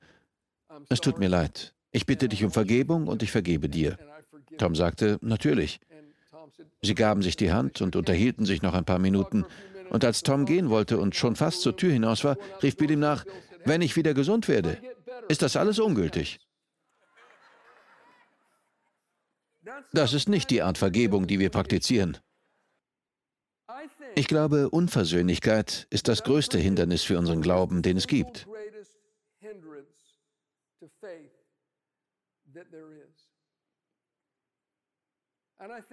Es 0.89 1.01
tut 1.01 1.19
mir 1.19 1.29
leid. 1.29 1.75
Ich 1.91 2.07
bitte 2.07 2.29
dich 2.29 2.45
um 2.45 2.53
Vergebung 2.53 3.09
und 3.09 3.23
ich 3.23 3.33
vergebe 3.33 3.69
dir. 3.69 3.99
Tom 4.59 4.75
sagte, 4.75 5.19
natürlich. 5.23 5.81
Sie 6.83 6.95
gaben 6.95 7.23
sich 7.23 7.37
die 7.37 7.53
Hand 7.53 7.81
und 7.81 7.97
unterhielten 7.97 8.47
sich 8.47 8.63
noch 8.63 8.75
ein 8.75 8.85
paar 8.85 8.99
Minuten. 9.01 9.45
Und 9.91 10.05
als 10.05 10.23
Tom 10.23 10.47
gehen 10.47 10.71
wollte 10.71 10.99
und 10.99 11.17
schon 11.17 11.37
fast 11.37 11.63
zur 11.63 11.77
Tür 11.77 11.93
hinaus 11.93 12.23
war, 12.23 12.37
rief 12.63 12.77
Bill 12.77 12.91
ihm 12.93 13.01
nach, 13.01 13.25
wenn 13.65 13.83
ich 13.83 13.97
wieder 13.97 14.15
gesund 14.15 14.47
werde, 14.47 14.79
ist 15.29 15.43
das 15.43 15.57
alles 15.57 15.79
ungültig. 15.79 16.39
Das 19.93 20.13
ist 20.13 20.29
nicht 20.29 20.51
die 20.51 20.63
Art 20.63 20.79
Vergebung, 20.79 21.27
die 21.27 21.39
wir 21.39 21.51
praktizieren. 21.51 22.19
Ich 24.15 24.29
glaube, 24.29 24.71
Unversöhnlichkeit 24.71 25.87
ist 25.91 26.09
das 26.09 26.23
größte 26.23 26.59
Hindernis 26.59 27.03
für 27.03 27.19
unseren 27.19 27.43
Glauben, 27.43 27.83
den 27.83 27.97
es 27.97 28.07
gibt. 28.07 28.47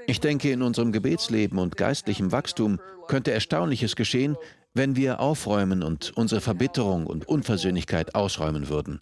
Ich 0.08 0.20
denke, 0.20 0.52
in 0.52 0.62
unserem 0.62 0.92
Gebetsleben 0.92 1.58
und 1.58 1.78
geistlichem 1.78 2.32
Wachstum 2.32 2.80
könnte 3.08 3.32
Erstaunliches 3.32 3.96
geschehen, 3.96 4.38
wenn 4.74 4.96
wir 4.96 5.20
aufräumen 5.20 5.84
und 5.84 6.16
unsere 6.16 6.42
Verbitterung 6.42 7.08
und 7.08 7.28
Unversöhnlichkeit 7.28 8.16
ausräumen 8.16 8.70
würden. 8.70 9.00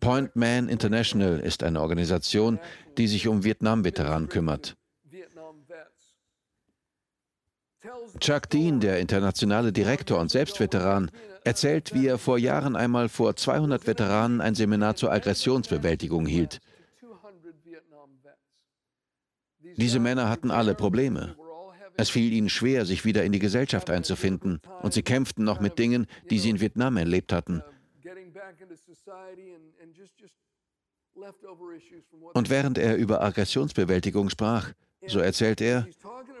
Point 0.00 0.36
Man 0.36 0.68
International 0.68 1.40
ist 1.40 1.62
eine 1.62 1.80
Organisation, 1.80 2.58
die 2.96 3.08
sich 3.08 3.26
um 3.26 3.44
Vietnam-Veteranen 3.44 4.28
kümmert. 4.28 4.76
Chuck 8.20 8.50
Dean, 8.50 8.80
der 8.80 8.98
internationale 8.98 9.72
Direktor 9.72 10.18
und 10.18 10.30
selbst 10.30 10.60
Veteran, 10.60 11.10
erzählt, 11.44 11.94
wie 11.94 12.06
er 12.06 12.18
vor 12.18 12.38
Jahren 12.38 12.76
einmal 12.76 13.08
vor 13.08 13.36
200 13.36 13.86
Veteranen 13.86 14.40
ein 14.40 14.54
Seminar 14.54 14.96
zur 14.96 15.12
Aggressionsbewältigung 15.12 16.26
hielt. 16.26 16.60
Diese 19.76 20.00
Männer 20.00 20.28
hatten 20.28 20.50
alle 20.50 20.74
Probleme. 20.74 21.36
Es 21.96 22.10
fiel 22.10 22.32
ihnen 22.32 22.48
schwer, 22.48 22.86
sich 22.86 23.04
wieder 23.04 23.24
in 23.24 23.32
die 23.32 23.38
Gesellschaft 23.38 23.90
einzufinden, 23.90 24.60
und 24.82 24.92
sie 24.92 25.02
kämpften 25.02 25.44
noch 25.44 25.60
mit 25.60 25.78
Dingen, 25.78 26.06
die 26.30 26.38
sie 26.38 26.50
in 26.50 26.60
Vietnam 26.60 26.96
erlebt 26.96 27.32
hatten. 27.32 27.62
Und 32.34 32.50
während 32.50 32.78
er 32.78 32.96
über 32.96 33.22
Aggressionsbewältigung 33.22 34.30
sprach, 34.30 34.72
so 35.06 35.18
erzählt 35.18 35.60
er, 35.60 35.86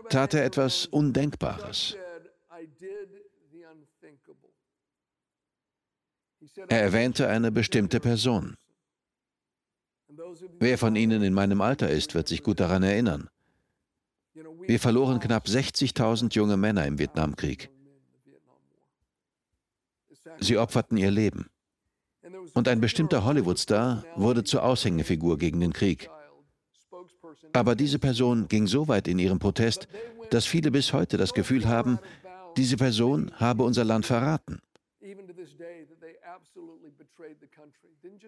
tat 0.08 0.34
er 0.34 0.44
etwas 0.44 0.86
Undenkbares. 0.86 1.96
Er 6.68 6.82
erwähnte 6.82 7.28
eine 7.28 7.52
bestimmte 7.52 8.00
Person. 8.00 8.56
Wer 10.58 10.78
von 10.78 10.96
Ihnen 10.96 11.22
in 11.22 11.34
meinem 11.34 11.60
Alter 11.60 11.90
ist, 11.90 12.14
wird 12.14 12.28
sich 12.28 12.42
gut 12.42 12.60
daran 12.60 12.82
erinnern. 12.82 13.28
Wir 14.34 14.80
verloren 14.80 15.20
knapp 15.20 15.46
60.000 15.46 16.34
junge 16.34 16.56
Männer 16.56 16.86
im 16.86 16.98
Vietnamkrieg. 16.98 17.70
Sie 20.40 20.58
opferten 20.58 20.96
ihr 20.96 21.10
Leben. 21.10 21.48
Und 22.54 22.68
ein 22.68 22.80
bestimmter 22.80 23.24
Hollywood-Star 23.24 24.04
wurde 24.16 24.44
zur 24.44 24.64
Aushängefigur 24.64 25.38
gegen 25.38 25.60
den 25.60 25.72
Krieg. 25.72 26.10
Aber 27.52 27.74
diese 27.74 27.98
Person 27.98 28.48
ging 28.48 28.66
so 28.66 28.88
weit 28.88 29.08
in 29.08 29.18
ihrem 29.18 29.38
Protest, 29.38 29.88
dass 30.30 30.46
viele 30.46 30.70
bis 30.70 30.92
heute 30.92 31.16
das 31.16 31.32
Gefühl 31.34 31.66
haben, 31.66 31.98
diese 32.56 32.76
Person 32.76 33.30
habe 33.36 33.62
unser 33.62 33.84
Land 33.84 34.06
verraten. 34.06 34.60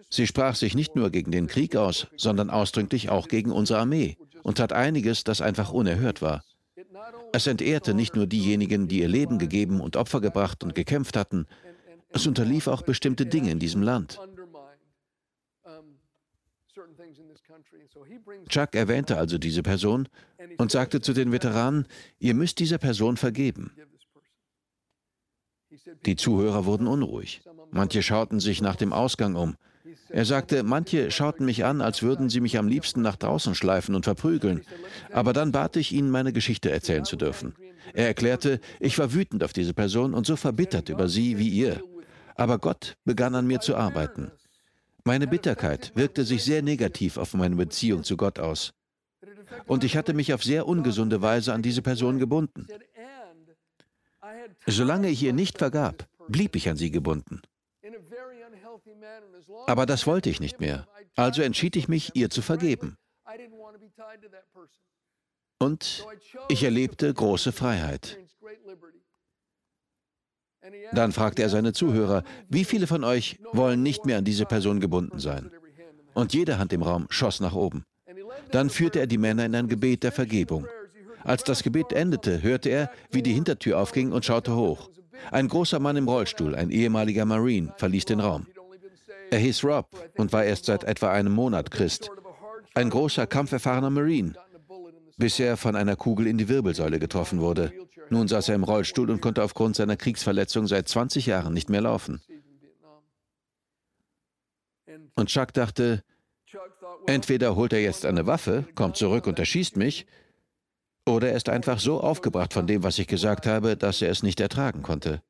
Sie 0.09 0.27
sprach 0.27 0.55
sich 0.55 0.75
nicht 0.75 0.95
nur 0.95 1.09
gegen 1.09 1.31
den 1.31 1.47
Krieg 1.47 1.75
aus, 1.75 2.07
sondern 2.17 2.49
ausdrücklich 2.49 3.09
auch 3.09 3.27
gegen 3.27 3.51
unsere 3.51 3.79
Armee 3.79 4.17
und 4.43 4.57
tat 4.57 4.73
einiges, 4.73 5.23
das 5.23 5.41
einfach 5.41 5.71
unerhört 5.71 6.21
war. 6.21 6.43
Es 7.33 7.47
entehrte 7.47 7.93
nicht 7.93 8.15
nur 8.15 8.27
diejenigen, 8.27 8.87
die 8.87 8.99
ihr 8.99 9.07
Leben 9.07 9.37
gegeben 9.39 9.79
und 9.79 9.95
Opfer 9.95 10.19
gebracht 10.19 10.63
und 10.63 10.75
gekämpft 10.75 11.15
hatten, 11.15 11.45
es 12.13 12.27
unterlief 12.27 12.67
auch 12.67 12.81
bestimmte 12.81 13.25
Dinge 13.25 13.51
in 13.51 13.59
diesem 13.59 13.81
Land. 13.81 14.19
Chuck 18.47 18.75
erwähnte 18.75 19.17
also 19.17 19.37
diese 19.37 19.63
Person 19.63 20.07
und 20.57 20.71
sagte 20.71 21.01
zu 21.01 21.13
den 21.13 21.31
Veteranen, 21.31 21.85
ihr 22.19 22.33
müsst 22.33 22.59
dieser 22.59 22.77
Person 22.77 23.17
vergeben. 23.17 23.71
Die 26.05 26.15
Zuhörer 26.15 26.65
wurden 26.65 26.87
unruhig. 26.87 27.41
Manche 27.71 28.03
schauten 28.03 28.39
sich 28.39 28.61
nach 28.61 28.75
dem 28.75 28.93
Ausgang 28.93 29.35
um. 29.35 29.55
Er 30.09 30.25
sagte, 30.25 30.63
manche 30.63 31.09
schauten 31.11 31.45
mich 31.45 31.63
an, 31.63 31.81
als 31.81 32.01
würden 32.03 32.29
sie 32.29 32.41
mich 32.41 32.57
am 32.57 32.67
liebsten 32.67 33.01
nach 33.01 33.15
draußen 33.15 33.55
schleifen 33.55 33.95
und 33.95 34.03
verprügeln. 34.03 34.61
Aber 35.11 35.33
dann 35.33 35.51
bat 35.51 35.77
ich 35.77 35.91
ihnen, 35.93 36.09
meine 36.09 36.33
Geschichte 36.33 36.69
erzählen 36.69 37.05
zu 37.05 37.15
dürfen. 37.15 37.55
Er 37.93 38.07
erklärte, 38.07 38.59
ich 38.79 38.97
war 38.99 39.13
wütend 39.13 39.43
auf 39.43 39.53
diese 39.53 39.73
Person 39.73 40.13
und 40.13 40.25
so 40.25 40.35
verbittert 40.35 40.89
über 40.89 41.07
sie 41.07 41.37
wie 41.37 41.49
ihr. 41.49 41.81
Aber 42.35 42.59
Gott 42.59 42.97
begann 43.05 43.35
an 43.35 43.47
mir 43.47 43.59
zu 43.59 43.75
arbeiten. 43.75 44.31
Meine 45.03 45.27
Bitterkeit 45.27 45.91
wirkte 45.95 46.23
sich 46.25 46.43
sehr 46.43 46.61
negativ 46.61 47.17
auf 47.17 47.33
meine 47.33 47.55
Beziehung 47.55 48.03
zu 48.03 48.17
Gott 48.17 48.39
aus. 48.39 48.73
Und 49.65 49.83
ich 49.83 49.97
hatte 49.97 50.13
mich 50.13 50.33
auf 50.33 50.43
sehr 50.43 50.67
ungesunde 50.67 51.21
Weise 51.21 51.53
an 51.53 51.61
diese 51.61 51.81
Person 51.81 52.19
gebunden. 52.19 52.67
Solange 54.67 55.09
ich 55.09 55.21
ihr 55.23 55.33
nicht 55.33 55.57
vergab, 55.57 56.07
blieb 56.27 56.55
ich 56.55 56.69
an 56.69 56.77
sie 56.77 56.91
gebunden. 56.91 57.41
Aber 59.67 59.85
das 59.85 60.07
wollte 60.07 60.29
ich 60.29 60.39
nicht 60.39 60.59
mehr. 60.59 60.87
Also 61.15 61.41
entschied 61.41 61.75
ich 61.75 61.87
mich, 61.87 62.11
ihr 62.15 62.29
zu 62.29 62.41
vergeben. 62.41 62.97
Und 65.59 66.05
ich 66.49 66.63
erlebte 66.63 67.13
große 67.13 67.51
Freiheit. 67.51 68.17
Dann 70.93 71.11
fragte 71.11 71.41
er 71.41 71.49
seine 71.49 71.73
Zuhörer, 71.73 72.23
wie 72.49 72.65
viele 72.65 72.87
von 72.87 73.03
euch 73.03 73.39
wollen 73.51 73.81
nicht 73.81 74.05
mehr 74.05 74.17
an 74.17 74.25
diese 74.25 74.45
Person 74.45 74.79
gebunden 74.79 75.19
sein? 75.19 75.49
Und 76.13 76.33
jede 76.33 76.57
Hand 76.57 76.73
im 76.73 76.83
Raum 76.83 77.07
schoss 77.09 77.39
nach 77.39 77.55
oben. 77.55 77.83
Dann 78.51 78.69
führte 78.69 78.99
er 78.99 79.07
die 79.07 79.17
Männer 79.17 79.45
in 79.45 79.55
ein 79.55 79.67
Gebet 79.67 80.03
der 80.03 80.11
Vergebung. 80.11 80.67
Als 81.23 81.43
das 81.43 81.63
Gebet 81.63 81.93
endete, 81.93 82.41
hörte 82.41 82.69
er, 82.69 82.91
wie 83.11 83.21
die 83.21 83.33
Hintertür 83.33 83.79
aufging 83.79 84.11
und 84.11 84.25
schaute 84.25 84.55
hoch. 84.55 84.89
Ein 85.31 85.47
großer 85.47 85.79
Mann 85.79 85.97
im 85.97 86.07
Rollstuhl, 86.07 86.55
ein 86.55 86.71
ehemaliger 86.71 87.25
Marine, 87.25 87.73
verließ 87.77 88.05
den 88.05 88.19
Raum. 88.19 88.47
Er 89.29 89.39
hieß 89.39 89.63
Rob 89.63 89.87
und 90.17 90.33
war 90.33 90.43
erst 90.43 90.65
seit 90.65 90.83
etwa 90.83 91.11
einem 91.11 91.33
Monat 91.33 91.71
Christ. 91.71 92.09
Ein 92.73 92.89
großer, 92.89 93.27
kampferfahrener 93.27 93.89
Marine, 93.89 94.33
bis 95.17 95.39
er 95.39 95.57
von 95.57 95.75
einer 95.75 95.95
Kugel 95.95 96.27
in 96.27 96.37
die 96.37 96.49
Wirbelsäule 96.49 96.99
getroffen 96.99 97.39
wurde. 97.39 97.73
Nun 98.09 98.27
saß 98.27 98.49
er 98.49 98.55
im 98.55 98.63
Rollstuhl 98.63 99.09
und 99.09 99.21
konnte 99.21 99.43
aufgrund 99.43 99.75
seiner 99.75 99.97
Kriegsverletzung 99.97 100.67
seit 100.67 100.87
20 100.87 101.25
Jahren 101.25 101.53
nicht 101.53 101.69
mehr 101.69 101.81
laufen. 101.81 102.21
Und 105.15 105.29
Chuck 105.29 105.53
dachte, 105.53 106.03
entweder 107.05 107.55
holt 107.55 107.73
er 107.73 107.81
jetzt 107.81 108.05
eine 108.05 108.25
Waffe, 108.27 108.65
kommt 108.75 108.97
zurück 108.97 109.27
und 109.27 109.39
erschießt 109.39 109.77
mich, 109.77 110.05
oder 111.05 111.29
er 111.29 111.35
ist 111.35 111.49
einfach 111.49 111.79
so 111.79 111.99
aufgebracht 111.99 112.53
von 112.53 112.67
dem, 112.67 112.83
was 112.83 112.99
ich 112.99 113.07
gesagt 113.07 113.47
habe, 113.47 113.75
dass 113.75 114.01
er 114.01 114.11
es 114.11 114.23
nicht 114.23 114.39
ertragen 114.39 114.83
konnte. 114.83 115.21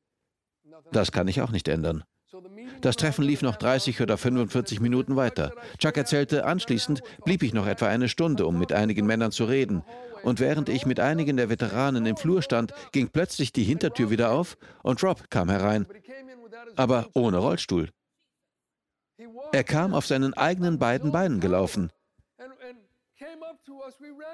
Das 0.90 1.12
kann 1.12 1.28
ich 1.28 1.40
auch 1.40 1.50
nicht 1.50 1.68
ändern. 1.68 2.04
Das 2.82 2.96
Treffen 2.96 3.24
lief 3.24 3.42
noch 3.42 3.54
30 3.54 4.00
oder 4.00 4.18
45 4.18 4.80
Minuten 4.80 5.14
weiter. 5.14 5.52
Chuck 5.78 5.96
erzählte, 5.96 6.44
anschließend 6.44 7.00
blieb 7.24 7.44
ich 7.44 7.54
noch 7.54 7.68
etwa 7.68 7.86
eine 7.86 8.08
Stunde, 8.08 8.44
um 8.44 8.58
mit 8.58 8.72
einigen 8.72 9.06
Männern 9.06 9.30
zu 9.30 9.44
reden. 9.44 9.84
Und 10.24 10.40
während 10.40 10.68
ich 10.68 10.84
mit 10.84 10.98
einigen 10.98 11.36
der 11.36 11.48
Veteranen 11.48 12.06
im 12.06 12.16
Flur 12.16 12.42
stand, 12.42 12.74
ging 12.90 13.08
plötzlich 13.08 13.52
die 13.52 13.62
Hintertür 13.62 14.10
wieder 14.10 14.32
auf 14.32 14.58
und 14.82 15.00
Rob 15.04 15.30
kam 15.30 15.48
herein. 15.48 15.86
Aber 16.74 17.08
ohne 17.14 17.38
Rollstuhl. 17.38 17.88
Er 19.52 19.62
kam 19.62 19.94
auf 19.94 20.06
seinen 20.06 20.34
eigenen 20.34 20.80
beiden 20.80 21.12
Beinen 21.12 21.38
gelaufen. 21.38 21.92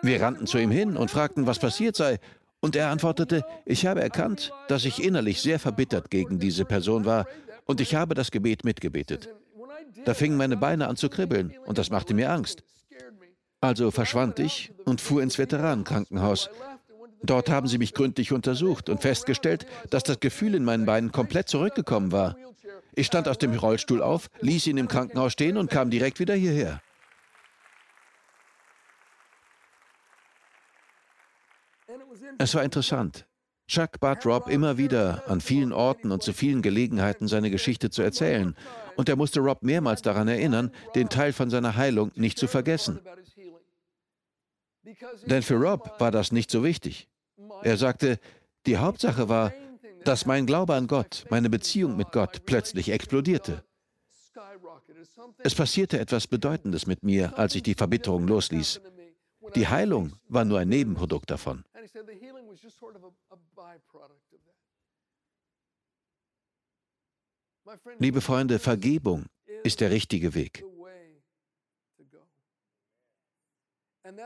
Wir 0.00 0.22
rannten 0.22 0.46
zu 0.46 0.56
ihm 0.56 0.70
hin 0.70 0.96
und 0.96 1.10
fragten, 1.10 1.46
was 1.46 1.58
passiert 1.58 1.96
sei. 1.96 2.18
Und 2.60 2.76
er 2.76 2.88
antwortete, 2.88 3.44
ich 3.66 3.84
habe 3.84 4.00
erkannt, 4.00 4.52
dass 4.68 4.86
ich 4.86 5.04
innerlich 5.04 5.42
sehr 5.42 5.58
verbittert 5.58 6.10
gegen 6.10 6.38
diese 6.38 6.64
Person 6.64 7.04
war 7.04 7.26
und 7.68 7.80
ich 7.80 7.94
habe 7.94 8.14
das 8.14 8.32
Gebet 8.32 8.64
mitgebetet. 8.64 9.28
Da 10.04 10.14
fingen 10.14 10.36
meine 10.36 10.56
Beine 10.56 10.88
an 10.88 10.96
zu 10.96 11.08
kribbeln 11.08 11.54
und 11.66 11.78
das 11.78 11.90
machte 11.90 12.14
mir 12.14 12.32
Angst. 12.32 12.64
Also 13.60 13.90
verschwand 13.90 14.38
ich 14.38 14.72
und 14.84 15.00
fuhr 15.00 15.22
ins 15.22 15.38
Veteranenkrankenhaus. 15.38 16.48
Dort 17.22 17.50
haben 17.50 17.68
sie 17.68 17.78
mich 17.78 17.94
gründlich 17.94 18.32
untersucht 18.32 18.88
und 18.88 19.02
festgestellt, 19.02 19.66
dass 19.90 20.02
das 20.02 20.20
Gefühl 20.20 20.54
in 20.54 20.64
meinen 20.64 20.86
Beinen 20.86 21.12
komplett 21.12 21.48
zurückgekommen 21.48 22.10
war. 22.10 22.36
Ich 22.94 23.06
stand 23.06 23.28
aus 23.28 23.38
dem 23.38 23.52
Rollstuhl 23.54 24.02
auf, 24.02 24.30
ließ 24.40 24.66
ihn 24.68 24.78
im 24.78 24.88
Krankenhaus 24.88 25.32
stehen 25.32 25.56
und 25.56 25.70
kam 25.70 25.90
direkt 25.90 26.20
wieder 26.20 26.34
hierher. 26.34 26.80
Es 32.38 32.54
war 32.54 32.62
interessant. 32.62 33.27
Chuck 33.68 34.00
bat 34.00 34.24
Rob 34.24 34.48
immer 34.48 34.78
wieder, 34.78 35.22
an 35.28 35.42
vielen 35.42 35.74
Orten 35.74 36.10
und 36.10 36.22
zu 36.22 36.32
vielen 36.32 36.62
Gelegenheiten 36.62 37.28
seine 37.28 37.50
Geschichte 37.50 37.90
zu 37.90 38.00
erzählen. 38.00 38.56
Und 38.96 39.10
er 39.10 39.16
musste 39.16 39.40
Rob 39.40 39.62
mehrmals 39.62 40.00
daran 40.00 40.26
erinnern, 40.26 40.72
den 40.94 41.10
Teil 41.10 41.34
von 41.34 41.50
seiner 41.50 41.76
Heilung 41.76 42.10
nicht 42.14 42.38
zu 42.38 42.48
vergessen. 42.48 42.98
Denn 45.26 45.42
für 45.42 45.56
Rob 45.56 46.00
war 46.00 46.10
das 46.10 46.32
nicht 46.32 46.50
so 46.50 46.64
wichtig. 46.64 47.08
Er 47.62 47.76
sagte, 47.76 48.18
die 48.64 48.78
Hauptsache 48.78 49.28
war, 49.28 49.52
dass 50.04 50.24
mein 50.24 50.46
Glaube 50.46 50.74
an 50.74 50.86
Gott, 50.86 51.26
meine 51.28 51.50
Beziehung 51.50 51.96
mit 51.96 52.10
Gott 52.12 52.46
plötzlich 52.46 52.88
explodierte. 52.88 53.62
Es 55.40 55.54
passierte 55.54 55.98
etwas 55.98 56.26
Bedeutendes 56.26 56.86
mit 56.86 57.02
mir, 57.02 57.38
als 57.38 57.54
ich 57.54 57.62
die 57.62 57.74
Verbitterung 57.74 58.26
losließ. 58.26 58.80
Die 59.54 59.68
Heilung 59.68 60.12
war 60.28 60.44
nur 60.44 60.58
ein 60.58 60.68
Nebenprodukt 60.68 61.30
davon. 61.30 61.64
Liebe 67.98 68.20
Freunde, 68.20 68.58
Vergebung 68.58 69.26
ist 69.62 69.80
der 69.80 69.90
richtige 69.90 70.34
Weg. 70.34 70.64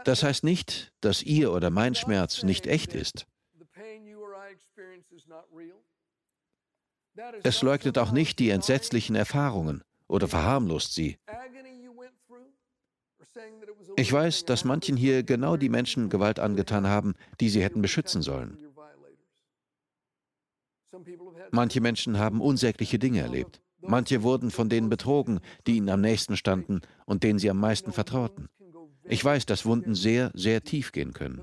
Das 0.04 0.22
heißt 0.22 0.44
nicht, 0.44 0.92
dass 1.00 1.22
Ihr 1.22 1.52
oder 1.52 1.70
mein 1.70 1.94
Schmerz 1.94 2.42
nicht 2.42 2.66
echt 2.66 2.94
ist. 2.94 3.26
Es 7.42 7.62
leugnet 7.62 7.98
auch 7.98 8.12
nicht 8.12 8.38
die 8.38 8.50
entsetzlichen 8.50 9.16
Erfahrungen 9.16 9.82
oder 10.06 10.28
verharmlost 10.28 10.94
sie. 10.94 11.18
Ich 13.96 14.12
weiß, 14.12 14.44
dass 14.44 14.64
manchen 14.64 14.96
hier 14.96 15.22
genau 15.22 15.57
die 15.57 15.68
Menschen 15.68 16.09
Gewalt 16.09 16.38
angetan 16.38 16.87
haben, 16.87 17.14
die 17.40 17.48
sie 17.48 17.62
hätten 17.62 17.83
beschützen 17.83 18.22
sollen. 18.22 18.57
Manche 21.50 21.81
Menschen 21.81 22.18
haben 22.18 22.40
unsägliche 22.40 22.98
Dinge 22.98 23.20
erlebt. 23.20 23.61
Manche 23.81 24.22
wurden 24.22 24.50
von 24.50 24.68
denen 24.68 24.88
betrogen, 24.88 25.40
die 25.66 25.76
ihnen 25.76 25.88
am 25.88 26.00
nächsten 26.00 26.37
standen 26.37 26.81
und 27.05 27.24
denen 27.24 27.38
sie 27.38 27.50
am 27.50 27.59
meisten 27.59 27.92
vertrauten. 27.92 28.48
Ich 29.05 29.24
weiß, 29.24 29.46
dass 29.46 29.66
Wunden 29.66 29.94
sehr, 29.94 30.31
sehr 30.35 30.62
tief 30.62 30.92
gehen 30.92 31.12
können. 31.12 31.42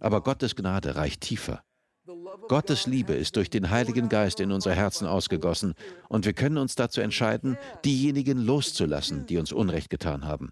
Aber 0.00 0.22
Gottes 0.22 0.56
Gnade 0.56 0.96
reicht 0.96 1.20
tiefer. 1.20 1.62
Gottes 2.48 2.86
Liebe 2.86 3.12
ist 3.12 3.36
durch 3.36 3.50
den 3.50 3.70
Heiligen 3.70 4.08
Geist 4.08 4.40
in 4.40 4.50
unser 4.50 4.74
Herzen 4.74 5.06
ausgegossen 5.06 5.74
und 6.08 6.24
wir 6.24 6.32
können 6.32 6.56
uns 6.56 6.74
dazu 6.74 7.00
entscheiden, 7.00 7.58
diejenigen 7.84 8.38
loszulassen, 8.38 9.26
die 9.26 9.36
uns 9.36 9.52
Unrecht 9.52 9.90
getan 9.90 10.24
haben. 10.24 10.50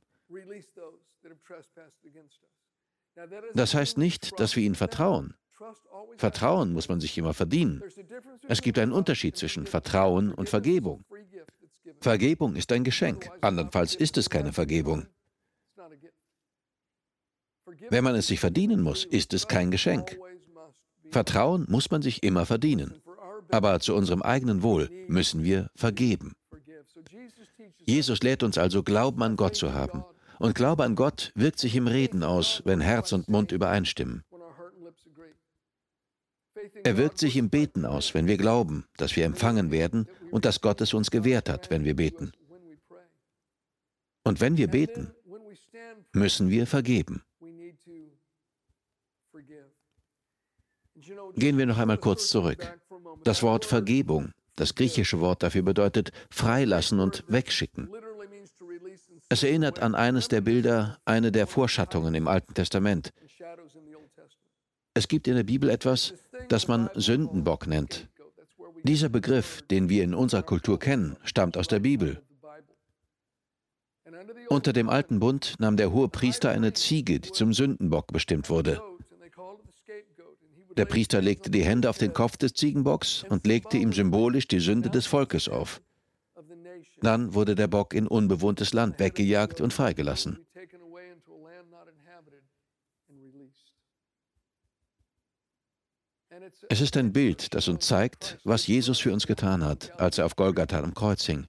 Das 3.55 3.75
heißt 3.75 3.99
nicht, 3.99 4.39
dass 4.39 4.57
wir 4.57 4.63
ihnen 4.63 4.75
vertrauen. 4.75 5.35
Vertrauen 6.19 6.73
muss 6.73 6.89
man 6.89 7.01
sich 7.01 7.17
immer 7.17 7.33
verdienen. 7.33 7.83
Es 8.47 8.61
gibt 8.61 8.79
einen 8.79 8.93
Unterschied 8.93 9.37
zwischen 9.37 9.67
Vertrauen 9.67 10.33
und 10.33 10.49
Vergebung. 10.49 11.05
Vergebung 12.01 12.57
ist 12.57 12.73
ein 12.73 12.85
Geschenk, 12.85 13.31
andernfalls 13.41 13.95
ist 13.95 14.19
es 14.19 14.29
keine 14.29 14.53
Vergebung. 14.53 15.07
Wenn 17.89 18.05
man 18.05 18.15
es 18.15 18.27
sich 18.27 18.41
verdienen 18.41 18.83
muss, 18.83 19.05
ist 19.05 19.33
es 19.33 19.49
kein 19.49 19.71
Geschenk. 19.71 20.19
Vertrauen 21.11 21.67
muss 21.69 21.91
man 21.91 22.03
sich 22.03 22.23
immer 22.23 22.47
verdienen. 22.47 23.01
Aber 23.51 23.79
zu 23.81 23.95
unserem 23.95 24.23
eigenen 24.23 24.63
Wohl 24.63 24.91
müssen 25.09 25.45
wir 25.45 25.71
vergeben. 25.75 26.35
Jesus 27.79 28.23
lehrt 28.23 28.43
uns 28.43 28.59
also, 28.59 28.83
Glauben 28.83 29.23
an 29.23 29.37
Gott 29.37 29.55
zu 29.55 29.73
haben. 29.73 30.05
Und 30.39 30.55
Glaube 30.55 30.85
an 30.85 30.95
Gott 30.95 31.33
wirkt 31.35 31.59
sich 31.59 31.77
im 31.77 31.87
Reden 31.87 32.23
aus, 32.23 32.63
wenn 32.65 32.81
Herz 32.81 33.13
und 33.13 33.29
Mund 33.29 33.53
übereinstimmen. 33.53 34.23
Er 36.85 36.97
wirkt 36.97 37.19
sich 37.19 37.37
im 37.37 37.51
Beten 37.51 37.85
aus, 37.85 38.15
wenn 38.15 38.27
wir 38.27 38.37
glauben, 38.37 38.85
dass 38.97 39.17
wir 39.17 39.25
empfangen 39.25 39.71
werden 39.71 40.09
und 40.31 40.45
dass 40.45 40.61
Gott 40.61 40.81
es 40.81 40.95
uns 40.95 41.11
gewährt 41.11 41.49
hat, 41.49 41.71
wenn 41.71 41.85
wir 41.85 41.97
beten. 41.97 42.33
Und 44.25 44.41
wenn 44.41 44.57
wir 44.57 44.69
beten, 44.69 45.13
müssen 46.13 46.51
wir 46.51 46.67
vergeben. 46.67 47.23
Gehen 51.35 51.59
wir 51.59 51.67
noch 51.67 51.79
einmal 51.79 51.99
kurz 51.99 52.29
zurück. 52.29 52.79
Das 53.23 53.43
Wort 53.43 53.65
Vergebung, 53.65 54.33
das 54.57 54.75
griechische 54.75 55.21
Wort 55.21 55.43
dafür 55.43 55.63
bedeutet 55.63 56.11
freilassen 56.31 57.01
und 57.01 57.25
wegschicken. 57.29 57.91
Es 59.29 59.43
erinnert 59.43 59.81
an 59.81 59.95
eines 59.95 60.29
der 60.29 60.41
Bilder, 60.41 60.99
eine 61.05 61.33
der 61.33 61.47
Vorschattungen 61.47 62.15
im 62.15 62.29
Alten 62.29 62.55
Testament. 62.55 63.13
Es 64.95 65.09
gibt 65.09 65.27
in 65.27 65.35
der 65.35 65.43
Bibel 65.43 65.69
etwas, 65.69 66.15
das 66.49 66.69
man 66.69 66.89
Sündenbock 66.95 67.67
nennt. 67.67 68.09
Dieser 68.85 69.09
Begriff, 69.09 69.63
den 69.63 69.89
wir 69.89 70.05
in 70.05 70.15
unserer 70.15 70.43
Kultur 70.43 70.79
kennen, 70.79 71.17
stammt 71.25 71.57
aus 71.57 71.67
der 71.67 71.81
Bibel. 71.81 72.23
Unter 74.49 74.73
dem 74.73 74.89
alten 74.89 75.19
Bund 75.19 75.57
nahm 75.59 75.77
der 75.77 75.93
hohe 75.93 76.09
Priester 76.09 76.51
eine 76.51 76.73
Ziege, 76.73 77.19
die 77.19 77.33
zum 77.33 77.53
Sündenbock 77.53 78.13
bestimmt 78.13 78.49
wurde. 78.49 78.81
Der 80.77 80.85
Priester 80.85 81.21
legte 81.21 81.51
die 81.51 81.65
Hände 81.65 81.91
auf 81.91 81.99
den 81.99 82.13
Kopf 82.13 82.37
des 82.37 82.53
Ziegenbocks 82.53 83.25
und 83.29 83.47
legte 83.47 83.77
ihm 83.77 83.93
symbolisch 83.93 84.47
die 84.47 84.61
Sünde 84.61 84.91
des 84.91 85.07
Volkes 85.07 85.49
auf. 85.49 85.81
Dann 87.01 87.35
wurde 87.35 87.55
der 87.55 87.69
Bock 87.69 87.95
in 87.95 88.07
unbewohntes 88.07 88.73
Land 88.73 88.99
weggejagt 88.99 89.61
und 89.61 89.73
freigelassen. 89.73 90.47
Es 96.69 96.81
ist 96.81 96.97
ein 96.97 97.13
Bild, 97.13 97.55
das 97.55 97.69
uns 97.69 97.87
zeigt, 97.87 98.39
was 98.45 98.67
Jesus 98.67 98.99
für 98.99 99.13
uns 99.13 99.27
getan 99.27 99.65
hat, 99.65 99.99
als 99.99 100.19
er 100.19 100.27
auf 100.27 100.37
Golgatha 100.37 100.79
am 100.81 100.95
Kreuz 100.95 101.25
hing. 101.25 101.47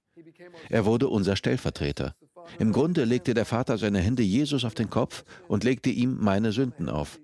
Er 0.70 0.84
wurde 0.84 1.08
unser 1.08 1.36
Stellvertreter. 1.36 2.14
Im 2.58 2.72
Grunde 2.72 3.04
legte 3.04 3.34
der 3.34 3.44
Vater 3.44 3.78
seine 3.78 4.00
Hände 4.00 4.22
Jesus 4.22 4.64
auf 4.64 4.74
den 4.74 4.90
Kopf 4.90 5.24
und 5.46 5.64
legte 5.64 5.90
ihm 5.90 6.18
meine 6.18 6.52
Sünden 6.52 6.88
auf. 6.88 7.20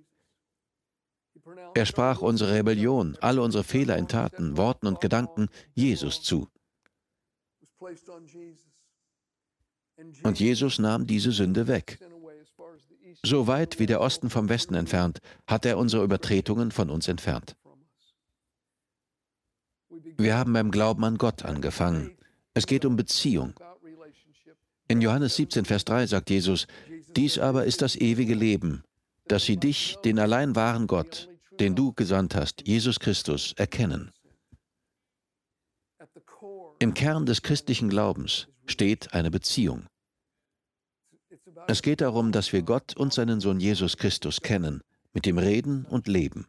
Er 1.75 1.87
sprach 1.87 2.21
unsere 2.21 2.55
Rebellion, 2.55 3.17
alle 3.21 3.43
unsere 3.43 3.65
Fehler 3.65 3.97
in 3.97 4.09
Taten, 4.09 4.57
Worten 4.57 4.87
und 4.87 5.01
Gedanken 5.01 5.49
Jesus 5.75 6.23
zu. 6.23 6.49
Und 10.23 10.41
Jesus 10.41 10.79
nahm 10.79 11.07
diese 11.07 11.33
Sünde 11.33 11.67
weg. 11.67 11.99
So 13.23 13.47
weit 13.47 13.79
wie 13.79 13.87
der 13.87 14.01
Osten 14.01 14.29
vom 14.31 14.49
Westen 14.49 14.75
entfernt, 14.75 15.21
hat 15.47 15.65
er 15.65 15.79
unsere 15.79 16.05
Übertretungen 16.05 16.73
von 16.73 16.91
uns 16.91 17.09
entfernt. 17.09 17.57
Wir 20.17 20.37
haben 20.37 20.53
beim 20.53 20.71
Glauben 20.71 21.05
an 21.05 21.19
Gott 21.19 21.45
angefangen. 21.45 22.17
Es 22.55 22.67
geht 22.67 22.85
um 22.85 22.97
Beziehung. 22.97 23.55
In 24.89 25.01
Johannes 25.01 25.37
17, 25.37 25.65
Vers 25.65 25.85
3 25.85 26.07
sagt 26.07 26.31
Jesus, 26.31 26.67
dies 27.17 27.39
aber 27.39 27.65
ist 27.65 27.81
das 27.81 27.97
ewige 27.97 28.35
Leben, 28.35 28.85
dass 29.27 29.45
sie 29.45 29.57
dich, 29.57 29.97
den 30.05 30.19
allein 30.19 30.55
wahren 30.55 30.87
Gott, 30.87 31.29
den 31.61 31.75
du 31.75 31.93
gesandt 31.93 32.35
hast, 32.35 32.67
Jesus 32.67 33.01
Christus, 33.01 33.55
erkennen. 33.57 34.13
Im 36.85 36.93
Kern 36.93 37.25
des 37.25 37.41
christlichen 37.41 37.89
Glaubens 37.89 38.47
steht 38.67 39.15
eine 39.15 39.31
Beziehung. 39.31 39.87
Es 41.67 41.81
geht 41.81 42.03
darum, 42.03 42.31
dass 42.31 42.53
wir 42.53 42.61
Gott 42.61 42.95
und 42.95 43.15
seinen 43.15 43.41
Sohn 43.41 43.59
Jesus 43.59 43.97
Christus 43.97 44.43
kennen, 44.43 44.83
mit 45.15 45.25
dem 45.25 45.39
Reden 45.39 45.87
und 45.87 46.09
Leben. 46.09 46.47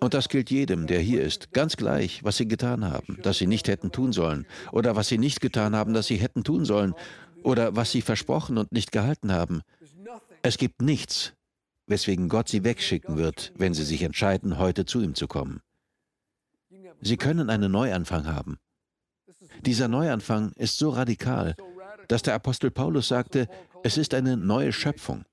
Und 0.00 0.14
das 0.14 0.30
gilt 0.30 0.50
jedem, 0.50 0.86
der 0.86 1.00
hier 1.00 1.20
ist, 1.20 1.52
ganz 1.52 1.76
gleich, 1.76 2.24
was 2.24 2.38
sie 2.38 2.48
getan 2.48 2.86
haben, 2.86 3.18
das 3.22 3.36
sie 3.36 3.46
nicht 3.46 3.68
hätten 3.68 3.92
tun 3.92 4.14
sollen, 4.14 4.46
oder 4.72 4.96
was 4.96 5.08
sie 5.08 5.18
nicht 5.18 5.42
getan 5.42 5.76
haben, 5.76 5.92
das 5.92 6.06
sie 6.06 6.16
hätten 6.16 6.44
tun 6.44 6.64
sollen, 6.64 6.94
oder 7.42 7.76
was 7.76 7.92
sie 7.92 8.00
versprochen 8.00 8.56
und 8.56 8.72
nicht 8.72 8.90
gehalten 8.90 9.32
haben. 9.32 9.60
Es 10.40 10.56
gibt 10.56 10.80
nichts, 10.80 11.34
weswegen 11.88 12.30
Gott 12.30 12.48
sie 12.48 12.64
wegschicken 12.64 13.18
wird, 13.18 13.52
wenn 13.58 13.74
sie 13.74 13.84
sich 13.84 14.00
entscheiden, 14.00 14.56
heute 14.56 14.86
zu 14.86 15.02
ihm 15.02 15.14
zu 15.14 15.28
kommen. 15.28 15.60
Sie 17.04 17.16
können 17.18 17.50
einen 17.50 17.70
Neuanfang 17.70 18.26
haben. 18.26 18.58
Dieser 19.60 19.88
Neuanfang 19.88 20.52
ist 20.52 20.78
so 20.78 20.90
radikal, 20.90 21.54
dass 22.08 22.22
der 22.22 22.34
Apostel 22.34 22.70
Paulus 22.70 23.08
sagte, 23.08 23.48
es 23.82 23.98
ist 23.98 24.14
eine 24.14 24.36
neue 24.36 24.72
Schöpfung. 24.72 25.24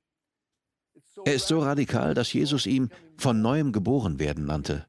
Er 1.26 1.36
ist 1.36 1.48
so 1.48 1.60
radikal, 1.60 2.14
dass 2.14 2.34
Jesus 2.34 2.66
ihm 2.66 2.90
von 3.18 3.42
neuem 3.42 3.72
geboren 3.72 4.20
werden 4.20 4.46
nannte. 4.46 4.86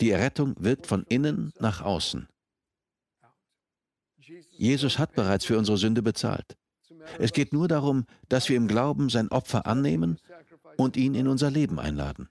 Die 0.00 0.10
Errettung 0.10 0.54
wirkt 0.58 0.86
von 0.86 1.04
innen 1.04 1.52
nach 1.58 1.82
außen. 1.82 2.28
Jesus 4.50 4.98
hat 4.98 5.14
bereits 5.14 5.44
für 5.44 5.58
unsere 5.58 5.76
Sünde 5.76 6.02
bezahlt. 6.02 6.56
Es 7.18 7.32
geht 7.32 7.52
nur 7.52 7.68
darum, 7.68 8.06
dass 8.28 8.48
wir 8.48 8.56
im 8.56 8.68
Glauben 8.68 9.10
sein 9.10 9.28
Opfer 9.28 9.66
annehmen 9.66 10.18
und 10.76 10.96
ihn 10.96 11.14
in 11.14 11.28
unser 11.28 11.50
Leben 11.50 11.78
einladen. 11.78 12.28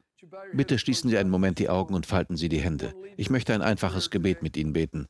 Bitte 0.53 0.79
schließen 0.79 1.09
Sie 1.09 1.17
einen 1.17 1.29
Moment 1.29 1.59
die 1.59 1.69
Augen 1.69 1.93
und 1.93 2.05
falten 2.05 2.35
Sie 2.35 2.49
die 2.49 2.61
Hände. 2.61 2.93
Ich 3.17 3.29
möchte 3.29 3.53
ein 3.53 3.61
einfaches 3.61 4.09
Gebet 4.09 4.41
mit 4.41 4.57
Ihnen 4.57 4.73
beten. 4.73 5.07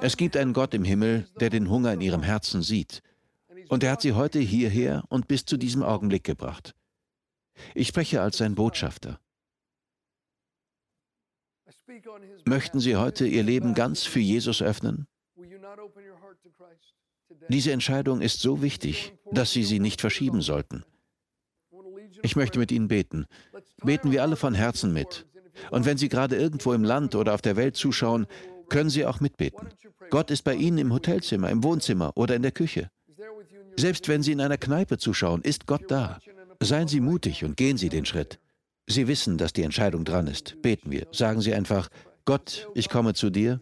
Es 0.00 0.16
gibt 0.16 0.36
einen 0.36 0.52
Gott 0.52 0.74
im 0.74 0.84
Himmel, 0.84 1.26
der 1.40 1.50
den 1.50 1.70
Hunger 1.70 1.92
in 1.92 2.00
Ihrem 2.00 2.22
Herzen 2.22 2.62
sieht. 2.62 3.02
Und 3.68 3.82
er 3.82 3.92
hat 3.92 4.02
Sie 4.02 4.12
heute 4.12 4.38
hierher 4.38 5.04
und 5.08 5.28
bis 5.28 5.44
zu 5.44 5.56
diesem 5.56 5.82
Augenblick 5.82 6.24
gebracht. 6.24 6.74
Ich 7.74 7.88
spreche 7.88 8.20
als 8.20 8.38
sein 8.38 8.54
Botschafter. 8.54 9.20
Möchten 12.44 12.80
Sie 12.80 12.96
heute 12.96 13.26
Ihr 13.26 13.42
Leben 13.42 13.74
ganz 13.74 14.04
für 14.04 14.20
Jesus 14.20 14.62
öffnen? 14.62 15.06
Diese 17.48 17.72
Entscheidung 17.72 18.20
ist 18.20 18.40
so 18.40 18.62
wichtig, 18.62 19.14
dass 19.30 19.52
Sie 19.52 19.64
sie 19.64 19.80
nicht 19.80 20.00
verschieben 20.00 20.42
sollten. 20.42 20.84
Ich 22.22 22.36
möchte 22.36 22.58
mit 22.58 22.70
Ihnen 22.70 22.88
beten. 22.88 23.26
Beten 23.82 24.10
wir 24.12 24.22
alle 24.22 24.36
von 24.36 24.54
Herzen 24.54 24.92
mit. 24.92 25.26
Und 25.70 25.84
wenn 25.84 25.98
Sie 25.98 26.08
gerade 26.08 26.36
irgendwo 26.36 26.72
im 26.72 26.84
Land 26.84 27.14
oder 27.14 27.34
auf 27.34 27.42
der 27.42 27.56
Welt 27.56 27.76
zuschauen, 27.76 28.26
können 28.68 28.90
Sie 28.90 29.04
auch 29.04 29.20
mitbeten. 29.20 29.68
Gott 30.10 30.30
ist 30.30 30.42
bei 30.42 30.54
Ihnen 30.54 30.78
im 30.78 30.92
Hotelzimmer, 30.92 31.50
im 31.50 31.62
Wohnzimmer 31.62 32.12
oder 32.16 32.34
in 32.36 32.42
der 32.42 32.52
Küche. 32.52 32.90
Selbst 33.76 34.08
wenn 34.08 34.22
Sie 34.22 34.32
in 34.32 34.40
einer 34.40 34.58
Kneipe 34.58 34.98
zuschauen, 34.98 35.42
ist 35.42 35.66
Gott 35.66 35.90
da. 35.90 36.18
Seien 36.60 36.88
Sie 36.88 37.00
mutig 37.00 37.44
und 37.44 37.56
gehen 37.56 37.76
Sie 37.76 37.88
den 37.88 38.04
Schritt. 38.04 38.38
Sie 38.86 39.08
wissen, 39.08 39.38
dass 39.38 39.52
die 39.52 39.62
Entscheidung 39.62 40.04
dran 40.04 40.26
ist. 40.26 40.60
Beten 40.62 40.90
wir. 40.90 41.06
Sagen 41.12 41.40
Sie 41.40 41.54
einfach, 41.54 41.88
Gott, 42.24 42.68
ich 42.74 42.88
komme 42.88 43.14
zu 43.14 43.30
dir. 43.30 43.60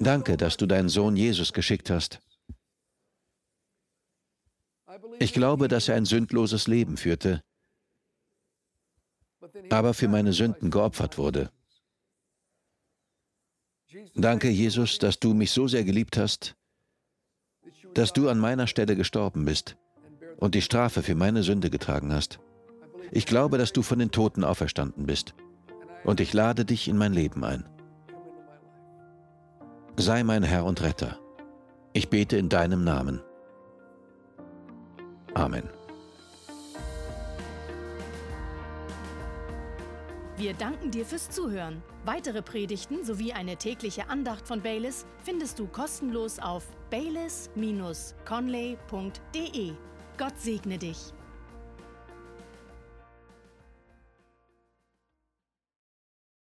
Danke, 0.00 0.36
dass 0.36 0.56
du 0.56 0.66
deinen 0.66 0.88
Sohn 0.88 1.16
Jesus 1.16 1.52
geschickt 1.52 1.90
hast. 1.90 2.20
Ich 5.18 5.32
glaube, 5.32 5.68
dass 5.68 5.88
er 5.88 5.96
ein 5.96 6.04
sündloses 6.04 6.66
Leben 6.66 6.96
führte, 6.96 7.42
aber 9.70 9.94
für 9.94 10.08
meine 10.08 10.32
Sünden 10.32 10.70
geopfert 10.70 11.18
wurde. 11.18 11.50
Danke, 14.14 14.48
Jesus, 14.48 14.98
dass 14.98 15.20
du 15.20 15.34
mich 15.34 15.52
so 15.52 15.68
sehr 15.68 15.84
geliebt 15.84 16.16
hast, 16.16 16.56
dass 17.94 18.12
du 18.12 18.28
an 18.28 18.38
meiner 18.38 18.66
Stelle 18.66 18.96
gestorben 18.96 19.44
bist 19.44 19.76
und 20.36 20.54
die 20.54 20.62
Strafe 20.62 21.02
für 21.02 21.14
meine 21.14 21.42
Sünde 21.42 21.70
getragen 21.70 22.12
hast. 22.12 22.40
Ich 23.12 23.26
glaube, 23.26 23.58
dass 23.58 23.72
du 23.72 23.82
von 23.82 23.98
den 23.98 24.10
Toten 24.10 24.42
auferstanden 24.42 25.06
bist 25.06 25.34
und 26.02 26.20
ich 26.20 26.32
lade 26.32 26.64
dich 26.64 26.88
in 26.88 26.98
mein 26.98 27.12
Leben 27.12 27.44
ein. 27.44 27.68
Sei 29.96 30.24
mein 30.24 30.42
Herr 30.42 30.64
und 30.64 30.82
Retter. 30.82 31.20
Ich 31.92 32.08
bete 32.08 32.36
in 32.36 32.48
deinem 32.48 32.82
Namen. 32.82 33.20
Amen. 35.34 35.68
Wir 40.36 40.52
danken 40.52 40.90
dir 40.90 41.06
fürs 41.06 41.30
Zuhören. 41.30 41.80
Weitere 42.04 42.42
Predigten 42.42 43.04
sowie 43.04 43.32
eine 43.32 43.56
tägliche 43.56 44.08
Andacht 44.08 44.48
von 44.48 44.60
Baylis 44.60 45.06
findest 45.22 45.60
du 45.60 45.68
kostenlos 45.68 46.40
auf 46.40 46.66
baylis-conley.de. 46.90 49.72
Gott 50.18 50.38
segne 50.38 50.78
dich. 50.78 51.13